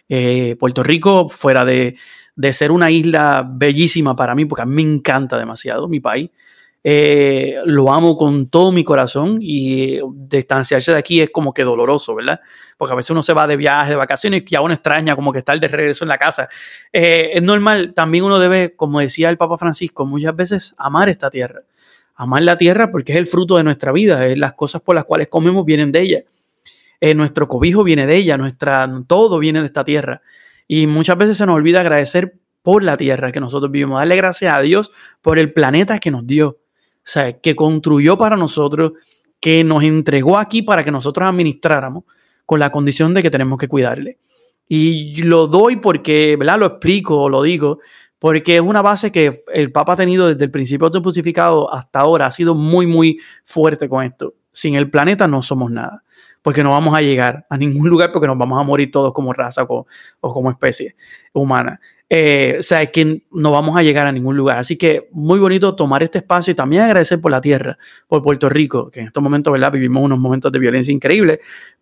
[0.09, 1.97] Eh, Puerto Rico, fuera de,
[2.37, 6.31] de ser una isla bellísima para mí, porque a mí me encanta demasiado mi país.
[6.89, 12.15] Eh, lo amo con todo mi corazón y distanciarse de aquí es como que doloroso,
[12.15, 12.39] ¿verdad?
[12.79, 15.41] Porque a veces uno se va de viaje, de vacaciones y aún extraña como que
[15.41, 16.49] estar de regreso en la casa.
[16.93, 21.29] Eh, es normal, también uno debe, como decía el Papa Francisco, muchas veces amar esta
[21.29, 21.63] tierra.
[22.15, 25.27] Amar la tierra porque es el fruto de nuestra vida, las cosas por las cuales
[25.27, 26.21] comemos vienen de ella.
[27.01, 30.23] Eh, nuestro cobijo viene de ella, nuestra, todo viene de esta tierra.
[30.69, 34.55] Y muchas veces se nos olvida agradecer por la tierra que nosotros vivimos, darle gracias
[34.55, 36.59] a Dios por el planeta que nos dio,
[37.09, 38.93] sea, que construyó para nosotros,
[39.41, 42.05] que nos entregó aquí para que nosotros administráramos
[42.45, 44.19] con la condición de que tenemos que cuidarle.
[44.69, 46.59] Y lo doy porque, ¿verdad?
[46.59, 47.79] Lo explico o lo digo,
[48.19, 50.91] porque es una base que el Papa ha tenido desde el principio de
[51.73, 54.35] hasta ahora, ha sido muy, muy fuerte con esto.
[54.57, 56.03] Sin el planeta no somos nada
[56.47, 59.33] porque no vamos a llegar a ningún lugar porque nos vamos a morir todos como
[59.33, 59.85] raza o,
[60.21, 60.95] como especie
[61.33, 61.81] humana.
[62.09, 64.59] Eh, o sea, es que no vamos a llegar a ningún lugar.
[64.59, 67.77] Así que muy bonito tomar este espacio y también agradecer por la tierra,
[68.07, 69.73] por Puerto Rico, que en estos momentos, ¿verdad?
[69.73, 71.41] Vivimos unos momentos de violencia increíbles,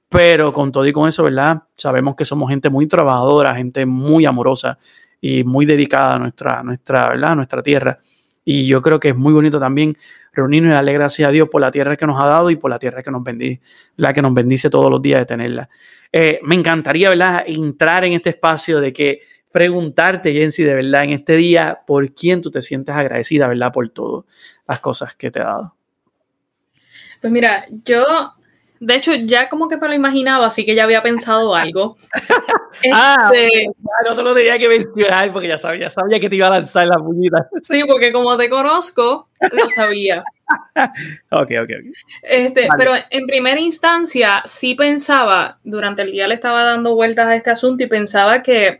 [0.09, 1.65] pero con todo y con eso, ¿verdad?
[1.75, 4.79] Sabemos que somos gente muy trabajadora, gente muy amorosa
[5.21, 7.33] y muy dedicada a nuestra, nuestra, ¿verdad?
[7.33, 7.99] A nuestra tierra.
[8.45, 9.97] Y yo creo que es muy bonito también
[10.33, 12.71] reunirnos y darle gracias a Dios por la tierra que nos ha dado y por
[12.71, 13.61] la tierra que nos bendice,
[13.97, 15.69] la que nos bendice todos los días de tenerla.
[16.13, 21.11] Eh, me encantaría, ¿verdad?, entrar en este espacio de que preguntarte, Jensi, de verdad, en
[21.11, 24.25] este día, por quién tú te sientes agradecida, ¿verdad?, por todas
[24.67, 25.77] las cosas que te ha dado.
[27.21, 28.05] Pues mira, yo
[28.81, 31.97] de hecho, ya como que me lo imaginaba, así que ya había pensado algo.
[32.93, 33.71] ah, este,
[34.07, 36.87] no te lo tenía que mencionar porque ya sabía, sabía que te iba a lanzar
[36.87, 37.49] la puñita.
[37.63, 40.25] sí, porque como te conozco, lo sabía.
[41.31, 41.97] ok, ok, ok.
[42.23, 47.37] Este, Pero en primera instancia, sí pensaba, durante el día le estaba dando vueltas a
[47.37, 48.79] este asunto y pensaba que,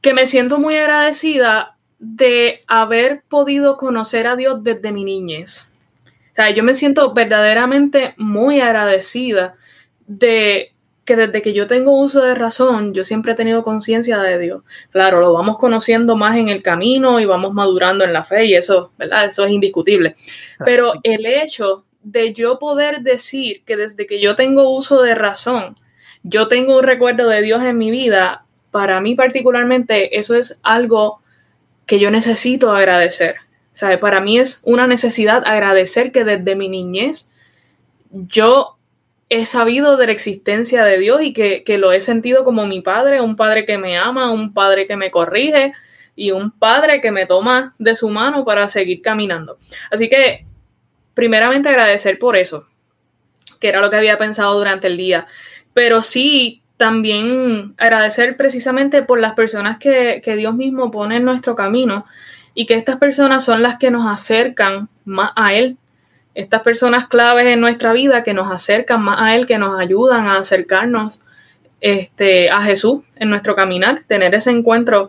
[0.00, 5.69] que me siento muy agradecida de haber podido conocer a Dios desde mi niñez.
[6.40, 9.56] O sea, yo me siento verdaderamente muy agradecida
[10.06, 10.72] de
[11.04, 14.62] que desde que yo tengo uso de razón, yo siempre he tenido conciencia de Dios.
[14.90, 18.54] Claro, lo vamos conociendo más en el camino y vamos madurando en la fe y
[18.54, 19.26] eso, ¿verdad?
[19.26, 20.16] Eso es indiscutible.
[20.64, 25.76] Pero el hecho de yo poder decir que desde que yo tengo uso de razón,
[26.22, 31.20] yo tengo un recuerdo de Dios en mi vida, para mí particularmente, eso es algo
[31.84, 33.36] que yo necesito agradecer.
[34.00, 37.30] Para mí es una necesidad agradecer que desde mi niñez
[38.10, 38.76] yo
[39.30, 43.20] he sabido de la existencia de Dios y que, lo he sentido como mi padre,
[43.20, 45.72] un padre que me ama, un padre que me corrige
[46.16, 49.58] y un padre que me toma de su mano para seguir caminando.
[49.90, 50.46] Así que,
[51.14, 52.66] primeramente agradecer por eso,
[53.60, 55.28] que era lo que había pensado durante el día,
[55.74, 61.54] pero sí también agradecer precisamente por las personas que, que Dios mismo pone en nuestro
[61.54, 62.04] camino
[62.60, 65.78] y que estas personas son las que nos acercan más a Él.
[66.34, 70.26] Estas personas claves en nuestra vida que nos acercan más a Él, que nos ayudan
[70.26, 71.22] a acercarnos
[71.80, 75.08] este, a Jesús en nuestro caminar, tener ese encuentro,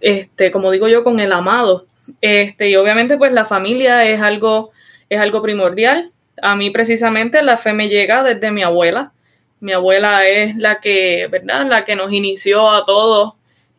[0.00, 1.86] este, como digo yo, con el amado.
[2.20, 4.70] Este, y obviamente, pues la familia es algo,
[5.08, 6.12] es algo primordial.
[6.40, 9.10] A mí, precisamente, la fe me llega desde mi abuela.
[9.58, 11.66] Mi abuela es la que, ¿verdad?
[11.68, 13.34] La que nos inició a todos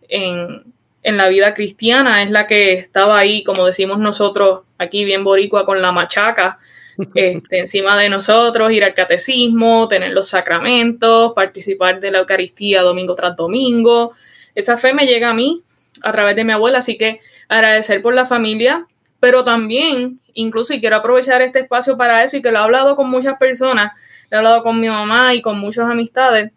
[0.09, 0.72] en,
[1.04, 5.66] en la vida cristiana, es la que estaba ahí, como decimos nosotros aquí bien boricua
[5.66, 6.60] con la machaca,
[7.14, 13.16] este, encima de nosotros, ir al catecismo, tener los sacramentos, participar de la Eucaristía domingo
[13.16, 14.14] tras domingo.
[14.56, 15.62] Esa fe me llega a mí
[16.01, 18.86] a través de mi abuela, así que agradecer por la familia,
[19.20, 22.95] pero también, incluso, y quiero aprovechar este espacio para eso, y que lo he hablado
[22.95, 23.91] con muchas personas,
[24.32, 26.51] he hablado con mi mamá y con muchas amistades,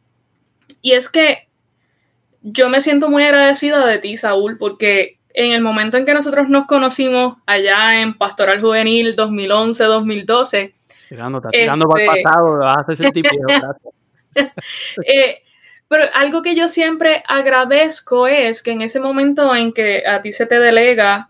[0.83, 1.46] y es que
[2.43, 6.49] yo me siento muy agradecida de ti, Saúl, porque en el momento en que nosotros
[6.49, 10.72] nos conocimos allá en Pastoral Juvenil 2011-2012.
[11.09, 13.30] Tirando, tirando para el este, pasado, ese tipo
[15.07, 15.43] eh,
[15.89, 20.32] pero algo que yo siempre agradezco es que en ese momento en que a ti
[20.32, 21.28] se te delega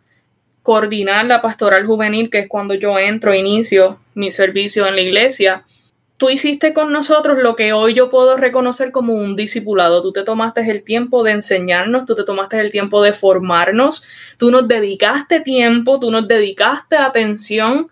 [0.63, 5.65] coordinar la pastoral juvenil, que es cuando yo entro, inicio mi servicio en la iglesia,
[6.17, 10.03] tú hiciste con nosotros lo que hoy yo puedo reconocer como un discipulado.
[10.03, 14.03] Tú te tomaste el tiempo de enseñarnos, tú te tomaste el tiempo de formarnos,
[14.39, 17.91] tú nos dedicaste tiempo, tú nos dedicaste atención,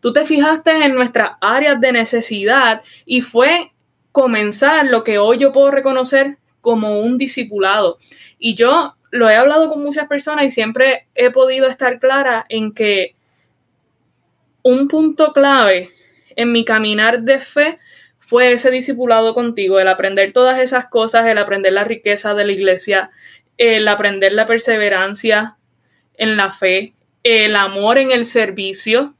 [0.00, 3.72] tú te fijaste en nuestras áreas de necesidad y fue
[4.12, 7.98] comenzar lo que hoy yo puedo reconocer como un discipulado.
[8.38, 12.72] Y yo lo he hablado con muchas personas y siempre he podido estar clara en
[12.72, 13.14] que
[14.62, 15.90] un punto clave
[16.36, 17.78] en mi caminar de fe
[18.18, 22.52] fue ese discipulado contigo, el aprender todas esas cosas, el aprender la riqueza de la
[22.52, 23.10] iglesia,
[23.56, 25.56] el aprender la perseverancia
[26.14, 29.14] en la fe, el amor en el servicio.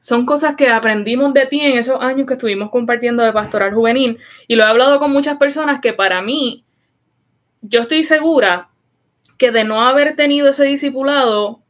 [0.00, 4.18] Son cosas que aprendimos de ti en esos años que estuvimos compartiendo de pastoral juvenil
[4.48, 6.64] y lo he hablado con muchas personas que para mí,
[7.60, 8.68] yo estoy segura
[9.38, 11.61] que de no haber tenido ese discipulado,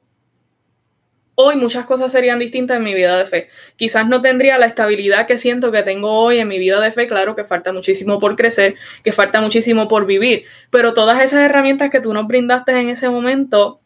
[1.45, 3.49] hoy muchas cosas serían distintas en mi vida de fe.
[3.77, 7.07] Quizás no tendría la estabilidad que siento que tengo hoy en mi vida de fe,
[7.07, 11.91] claro que falta muchísimo por crecer, que falta muchísimo por vivir, pero todas esas herramientas
[11.91, 13.81] que tú nos brindaste en ese momento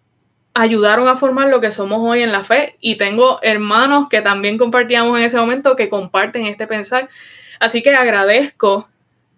[0.55, 4.57] ayudaron a formar lo que somos hoy en la fe y tengo hermanos que también
[4.57, 7.11] compartíamos en ese momento que comparten este pensar.
[7.61, 8.89] Así que agradezco,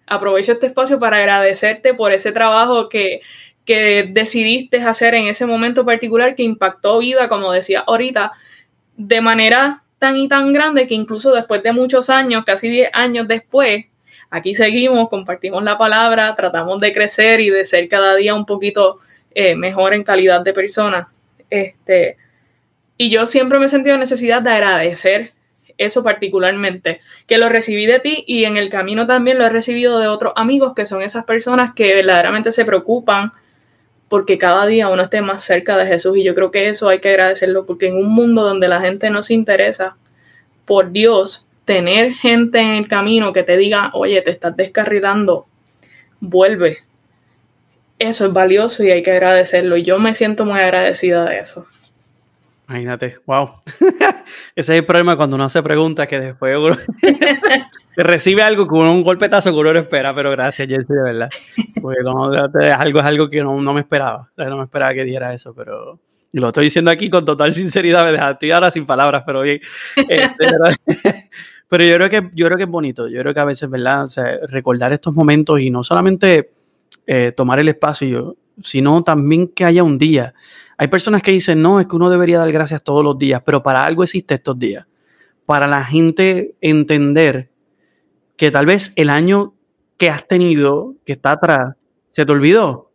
[0.06, 3.20] aprovecho este espacio para agradecerte por ese trabajo que,
[3.68, 8.32] que decidiste hacer en ese momento particular que impactó vida, como decía ahorita,
[8.96, 13.28] de manera tan y tan grande que incluso después de muchos años, casi 10 años
[13.28, 13.84] después,
[14.30, 19.00] aquí seguimos, compartimos la palabra, tratamos de crecer y de ser cada día un poquito
[19.34, 21.08] eh, mejor en calidad de persona.
[21.50, 22.16] Este,
[22.96, 25.32] y yo siempre me he sentido necesidad de agradecer
[25.76, 29.98] eso particularmente, que lo recibí de ti y en el camino también lo he recibido
[29.98, 33.30] de otros amigos que son esas personas que verdaderamente se preocupan
[34.08, 37.00] porque cada día uno esté más cerca de Jesús y yo creo que eso hay
[37.00, 39.96] que agradecerlo porque en un mundo donde la gente no se interesa
[40.64, 45.46] por Dios, tener gente en el camino que te diga, oye, te estás descarrilando,
[46.20, 46.78] vuelve,
[47.98, 49.76] eso es valioso y hay que agradecerlo.
[49.76, 51.66] Y yo me siento muy agradecida de eso.
[52.68, 53.62] Imagínate, wow.
[54.54, 56.76] Ese es el problema cuando uno hace preguntas que después uno
[57.96, 61.30] recibe algo con un golpetazo que uno no espera, pero gracias, Jesse, de verdad.
[61.80, 62.00] Porque
[62.70, 64.30] algo es algo que no, me esperaba.
[64.36, 65.98] No me esperaba que diera eso, pero
[66.30, 69.60] y lo estoy diciendo aquí con total sinceridad, me estoy ahora sin palabras, pero bien.
[70.06, 70.46] Este,
[71.68, 73.08] pero yo creo que yo creo que es bonito.
[73.08, 74.04] Yo creo que a veces, ¿verdad?
[74.04, 76.50] O sea, recordar estos momentos y no solamente
[77.06, 80.34] eh, tomar el espacio, sino también que haya un día.
[80.80, 83.64] Hay personas que dicen, no, es que uno debería dar gracias todos los días, pero
[83.64, 84.86] para algo existe estos días.
[85.44, 87.50] Para la gente entender
[88.36, 89.54] que tal vez el año
[89.96, 91.74] que has tenido, que está atrás,
[92.12, 92.92] se te olvidó.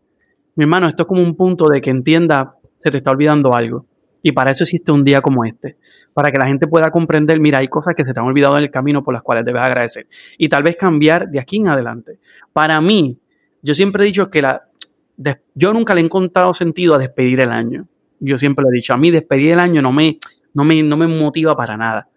[0.55, 3.85] Mi hermano, esto es como un punto de que entienda, se te está olvidando algo.
[4.21, 5.75] Y para eso existe un día como este,
[6.13, 8.63] para que la gente pueda comprender, mira, hay cosas que se te han olvidado en
[8.63, 10.07] el camino por las cuales debes agradecer.
[10.37, 12.19] Y tal vez cambiar de aquí en adelante.
[12.53, 13.19] Para mí,
[13.61, 14.69] yo siempre he dicho que la,
[15.55, 17.87] yo nunca le he encontrado sentido a despedir el año.
[18.19, 20.17] Yo siempre lo he dicho, a mí despedir el año no me,
[20.53, 22.07] no me, no me motiva para nada.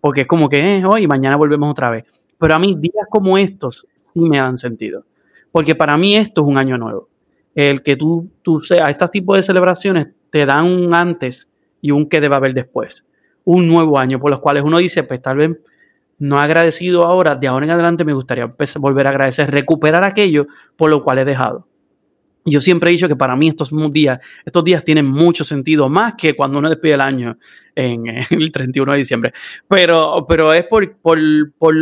[0.00, 2.04] Porque es como que, eh, hoy, mañana volvemos otra vez.
[2.38, 5.04] Pero a mí días como estos sí me dan sentido.
[5.50, 7.08] Porque para mí esto es un año nuevo.
[7.54, 11.48] El que tú, tú seas, estos tipos de celebraciones te dan un antes
[11.80, 13.04] y un que debe haber después.
[13.44, 15.56] Un nuevo año, por los cuales uno dice, pues tal vez
[16.18, 20.46] no agradecido ahora, de ahora en adelante me gustaría volver a agradecer, recuperar aquello
[20.76, 21.66] por lo cual he dejado.
[22.46, 26.14] Yo siempre he dicho que para mí estos días, estos días tienen mucho sentido, más
[26.14, 27.36] que cuando uno despide el año
[27.74, 29.32] en, el 31 de diciembre.
[29.68, 31.18] Pero, pero es por, por,
[31.58, 31.74] por,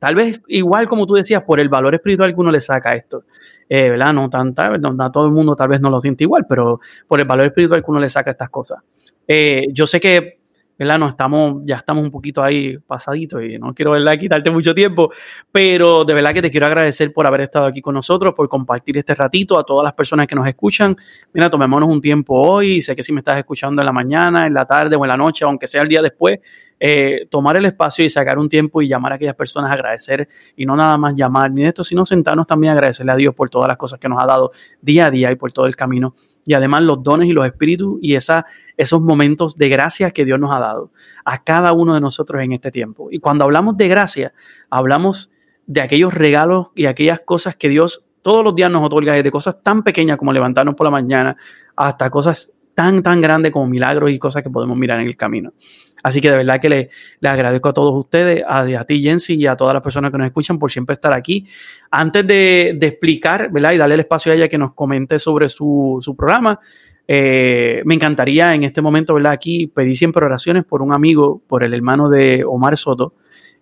[0.00, 3.24] tal vez igual como tú decías, por el valor espiritual que uno le saca esto.
[3.68, 4.12] Eh, ¿Verdad?
[4.12, 7.26] No tanta, no, todo el mundo tal vez no lo siente igual, pero por el
[7.26, 8.80] valor espiritual que uno le saca a estas cosas.
[9.26, 10.41] Eh, yo sé que
[10.82, 10.98] ¿verdad?
[10.98, 14.18] No estamos, ya estamos un poquito ahí pasaditos y no quiero, ¿verdad?
[14.18, 15.12] Quitarte mucho tiempo,
[15.52, 18.98] pero de verdad que te quiero agradecer por haber estado aquí con nosotros, por compartir
[18.98, 20.96] este ratito a todas las personas que nos escuchan.
[21.32, 24.54] Mira, tomémonos un tiempo hoy, sé que si me estás escuchando en la mañana, en
[24.54, 26.40] la tarde o en la noche, aunque sea el día después,
[26.80, 30.28] eh, tomar el espacio y sacar un tiempo y llamar a aquellas personas a agradecer
[30.56, 33.48] y no nada más llamar ni esto, sino sentarnos también a agradecerle a Dios por
[33.50, 36.16] todas las cosas que nos ha dado día a día y por todo el camino
[36.44, 40.38] y además los dones y los espíritus y esa, esos momentos de gracia que Dios
[40.38, 40.90] nos ha dado
[41.24, 43.08] a cada uno de nosotros en este tiempo.
[43.10, 44.34] Y cuando hablamos de gracia,
[44.70, 45.30] hablamos
[45.66, 49.56] de aquellos regalos y aquellas cosas que Dios todos los días nos otorga, desde cosas
[49.62, 51.36] tan pequeñas como levantarnos por la mañana
[51.76, 55.52] hasta cosas tan, tan grandes como milagros y cosas que podemos mirar en el camino.
[56.02, 56.90] Así que de verdad que le,
[57.22, 60.58] agradezco a todos ustedes, a, ti, Jensi, y a todas las personas que nos escuchan
[60.58, 61.46] por siempre estar aquí.
[61.90, 63.72] Antes de, explicar, ¿verdad?
[63.72, 66.58] Y darle el espacio a ella que nos comente sobre su, programa,
[67.06, 69.32] eh, me encantaría en este momento, ¿verdad?
[69.32, 73.14] Aquí pedir siempre oraciones por un amigo, por el hermano de Omar Soto,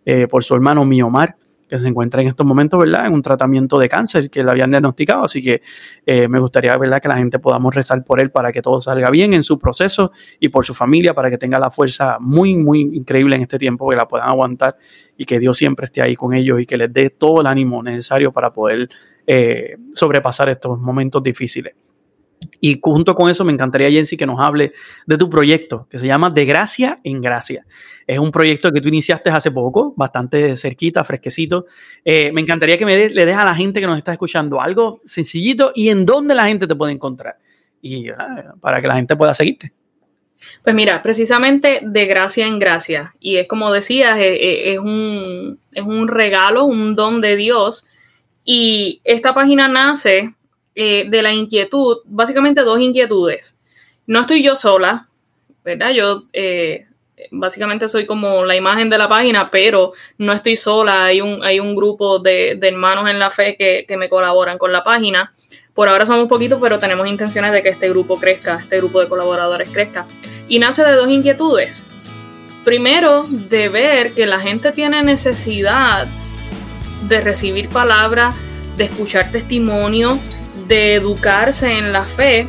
[0.04, 1.36] eh, por su hermano mi Omar
[1.70, 3.06] que se encuentra en estos momentos, ¿verdad?
[3.06, 5.24] En un tratamiento de cáncer que le habían diagnosticado.
[5.24, 5.62] Así que
[6.04, 7.00] eh, me gustaría, ¿verdad?
[7.00, 10.10] Que la gente podamos rezar por él para que todo salga bien en su proceso
[10.40, 13.88] y por su familia, para que tenga la fuerza muy, muy increíble en este tiempo,
[13.88, 14.76] que la puedan aguantar
[15.16, 17.82] y que Dios siempre esté ahí con ellos y que les dé todo el ánimo
[17.82, 18.88] necesario para poder
[19.26, 21.74] eh, sobrepasar estos momentos difíciles.
[22.60, 24.72] Y junto con eso me encantaría, Jensi, que nos hable
[25.06, 27.66] de tu proyecto, que se llama De Gracia en Gracia.
[28.06, 31.66] Es un proyecto que tú iniciaste hace poco, bastante cerquita, fresquecito.
[32.04, 35.00] Eh, me encantaría que me le des a la gente que nos está escuchando algo
[35.04, 37.38] sencillito y en dónde la gente te puede encontrar.
[37.82, 39.72] Y ah, para que la gente pueda seguirte.
[40.62, 43.14] Pues mira, precisamente de gracia en gracia.
[43.20, 47.86] Y es como decías, eh, eh, es, un, es un regalo, un don de Dios.
[48.44, 50.34] Y esta página nace
[50.74, 53.58] eh, de la inquietud, básicamente dos inquietudes.
[54.06, 55.08] No estoy yo sola,
[55.64, 55.90] ¿verdad?
[55.90, 56.86] Yo eh,
[57.30, 61.04] básicamente soy como la imagen de la página, pero no estoy sola.
[61.04, 64.72] Hay un, hay un grupo de, hermanos en la fe que, que, me colaboran con
[64.72, 65.34] la página.
[65.74, 69.08] Por ahora somos poquitos, pero tenemos intenciones de que este grupo crezca, este grupo de
[69.08, 70.06] colaboradores crezca.
[70.48, 71.84] Y nace de dos inquietudes.
[72.64, 76.06] Primero, de ver que la gente tiene necesidad
[77.08, 78.32] de recibir palabra,
[78.76, 80.18] de escuchar testimonio,
[80.70, 82.46] de educarse en la fe.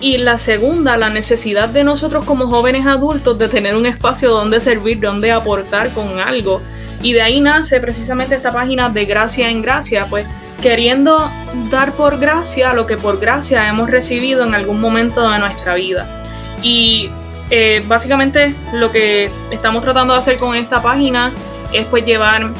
[0.00, 4.60] Y la segunda, la necesidad de nosotros como jóvenes adultos de tener un espacio donde
[4.60, 6.60] servir, donde aportar con algo.
[7.00, 10.26] Y de ahí nace precisamente esta página de gracia en gracia, pues
[10.60, 11.30] queriendo
[11.70, 16.24] dar por gracia lo que por gracia hemos recibido en algún momento de nuestra vida.
[16.62, 17.10] Y
[17.50, 21.30] eh, básicamente lo que estamos tratando de hacer con esta página
[21.72, 22.52] es pues llevar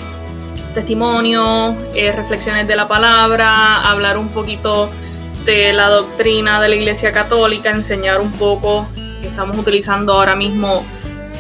[0.72, 4.90] testimonio, eh, reflexiones de la palabra, hablar un poquito
[5.44, 8.86] de la doctrina de la Iglesia Católica, enseñar un poco,
[9.22, 10.84] estamos utilizando ahora mismo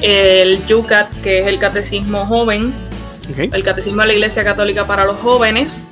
[0.00, 2.74] el YUCAT, que es el Catecismo Joven,
[3.38, 5.82] el Catecismo de la Iglesia Católica para los jóvenes.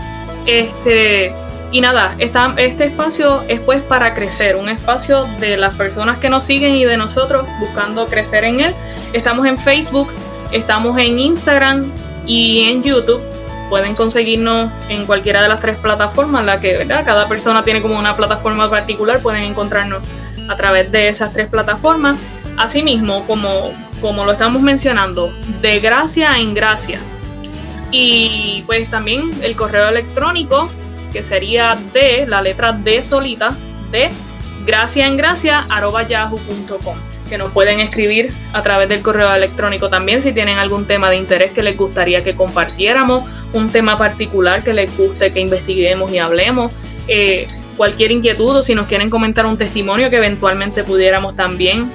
[0.46, 1.32] Este,
[1.70, 6.44] y nada, este espacio es pues para crecer, un espacio de las personas que nos
[6.44, 8.74] siguen y de nosotros buscando crecer en él.
[9.12, 10.08] Estamos en Facebook,
[10.50, 11.92] estamos en Instagram
[12.26, 13.20] y en YouTube
[13.68, 18.16] pueden conseguirnos en cualquiera de las tres plataformas, la que cada persona tiene como una
[18.16, 20.02] plataforma particular, pueden encontrarnos
[20.48, 22.18] a través de esas tres plataformas.
[22.56, 26.98] Asimismo, como, como lo estamos mencionando, de gracia en gracia.
[27.92, 30.68] Y pues también el correo electrónico,
[31.12, 33.54] que sería de la letra D solita,
[33.90, 34.10] de
[34.66, 36.06] gracia en gracia, arroba
[37.30, 41.16] que nos pueden escribir a través del correo electrónico también si tienen algún tema de
[41.16, 43.24] interés que les gustaría que compartiéramos,
[43.54, 46.72] un tema particular que les guste que investiguemos y hablemos,
[47.08, 51.90] eh, cualquier inquietud o si nos quieren comentar un testimonio que eventualmente pudiéramos también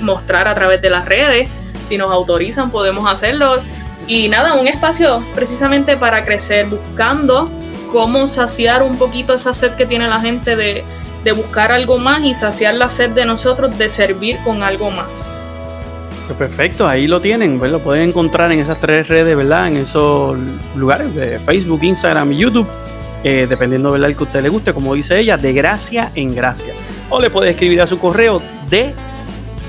[0.00, 1.48] mostrar a través de las redes,
[1.86, 3.54] si nos autorizan podemos hacerlo.
[4.06, 7.50] Y nada, un espacio precisamente para crecer, buscando
[7.90, 10.84] cómo saciar un poquito esa sed que tiene la gente de,
[11.24, 15.08] de buscar algo más y saciar la sed de nosotros de servir con algo más.
[16.26, 19.68] Pues perfecto, ahí lo tienen, pues lo pueden encontrar en esas tres redes, ¿verdad?
[19.68, 20.38] En esos
[20.76, 22.68] lugares de Facebook, Instagram y YouTube,
[23.24, 26.72] eh, dependiendo del que a usted le guste, como dice ella, de gracia en gracia.
[27.08, 28.94] O le puede escribir a su correo de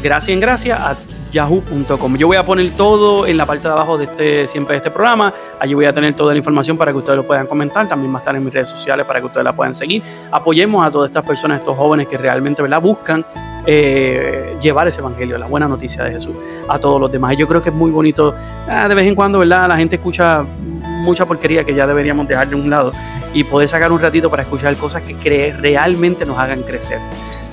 [0.04, 0.96] gracia en gracia a
[1.32, 2.18] yahoo.com.
[2.18, 4.92] Yo voy a poner todo en la parte de abajo de este siempre de este
[4.92, 5.34] programa.
[5.60, 7.88] Allí voy a tener toda la información para que ustedes lo puedan comentar.
[7.88, 10.04] También va a estar en mis redes sociales para que ustedes la puedan seguir.
[10.32, 12.82] Apoyemos a todas estas personas, estos jóvenes que realmente ¿verdad?
[12.82, 13.26] buscan
[13.66, 16.36] eh, llevar ese evangelio, la buena noticia de Jesús
[16.68, 17.34] a todos los demás.
[17.34, 18.36] Y yo creo que es muy bonito.
[18.68, 19.68] Ah, de vez en cuando, ¿verdad?
[19.68, 22.92] La gente escucha mucha porquería que ya deberíamos dejar de un lado
[23.34, 27.00] y poder sacar un ratito para escuchar cosas que realmente nos hagan crecer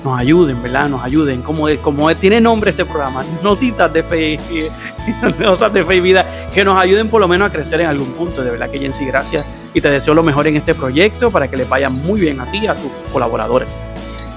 [0.03, 0.89] nos ayuden, ¿verdad?
[0.89, 1.41] Nos ayuden.
[1.41, 4.39] Como, como tiene nombre este programa, notitas de fe,
[5.39, 8.11] notas de fe y vida, que nos ayuden por lo menos a crecer en algún
[8.13, 8.41] punto.
[8.43, 11.57] De verdad que Jensi, gracias y te deseo lo mejor en este proyecto para que
[11.57, 13.67] le vaya muy bien a ti y a tus colaboradores.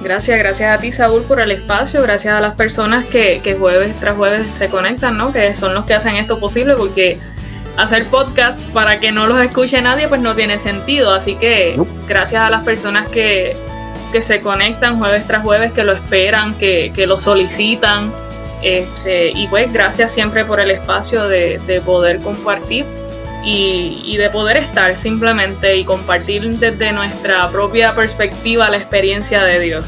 [0.03, 3.95] Gracias, gracias a ti Saúl por el espacio, gracias a las personas que, que jueves
[4.01, 5.33] tras jueves se conectan, ¿no?
[5.33, 7.21] Que son los que hacen esto posible porque
[7.77, 11.13] hacer podcast para que no los escuche nadie pues no tiene sentido.
[11.13, 13.57] Así que gracias a las personas que,
[14.13, 18.13] que se conectan jueves tras jueves, que lo esperan, que, lo solicitan.
[18.63, 22.85] Este, y pues gracias siempre por el espacio de, poder compartir
[23.45, 29.87] y, de poder estar simplemente y compartir desde nuestra propia perspectiva la experiencia de Dios.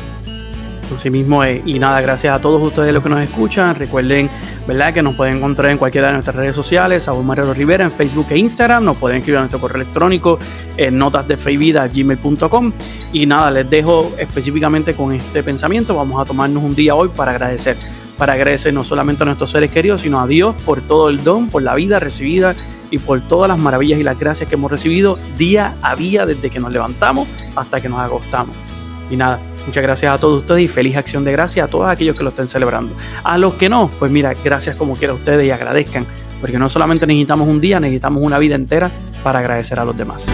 [0.93, 3.75] Así mismo Y nada, gracias a todos ustedes los que nos escuchan.
[3.75, 4.29] Recuerden,
[4.67, 4.93] ¿verdad?
[4.93, 8.27] Que nos pueden encontrar en cualquiera de nuestras redes sociales, Saúl Mariano Rivera en Facebook
[8.31, 8.85] e Instagram.
[8.85, 10.39] Nos pueden escribir a nuestro correo electrónico
[10.77, 12.73] en gmail.com
[13.13, 15.95] Y nada, les dejo específicamente con este pensamiento.
[15.95, 17.77] Vamos a tomarnos un día hoy para agradecer.
[18.19, 21.49] Para agradecer no solamente a nuestros seres queridos, sino a Dios por todo el don,
[21.49, 22.55] por la vida recibida
[22.91, 26.49] y por todas las maravillas y las gracias que hemos recibido día a día desde
[26.49, 27.27] que nos levantamos
[27.57, 28.55] hasta que nos acostamos.
[29.11, 32.17] Y nada, muchas gracias a todos ustedes y feliz acción de gracias a todos aquellos
[32.17, 32.95] que lo estén celebrando.
[33.23, 36.07] A los que no, pues mira, gracias como quiera ustedes y agradezcan,
[36.41, 38.91] porque no solamente necesitamos un día, necesitamos una vida entera
[39.23, 40.27] para agradecer a los demás.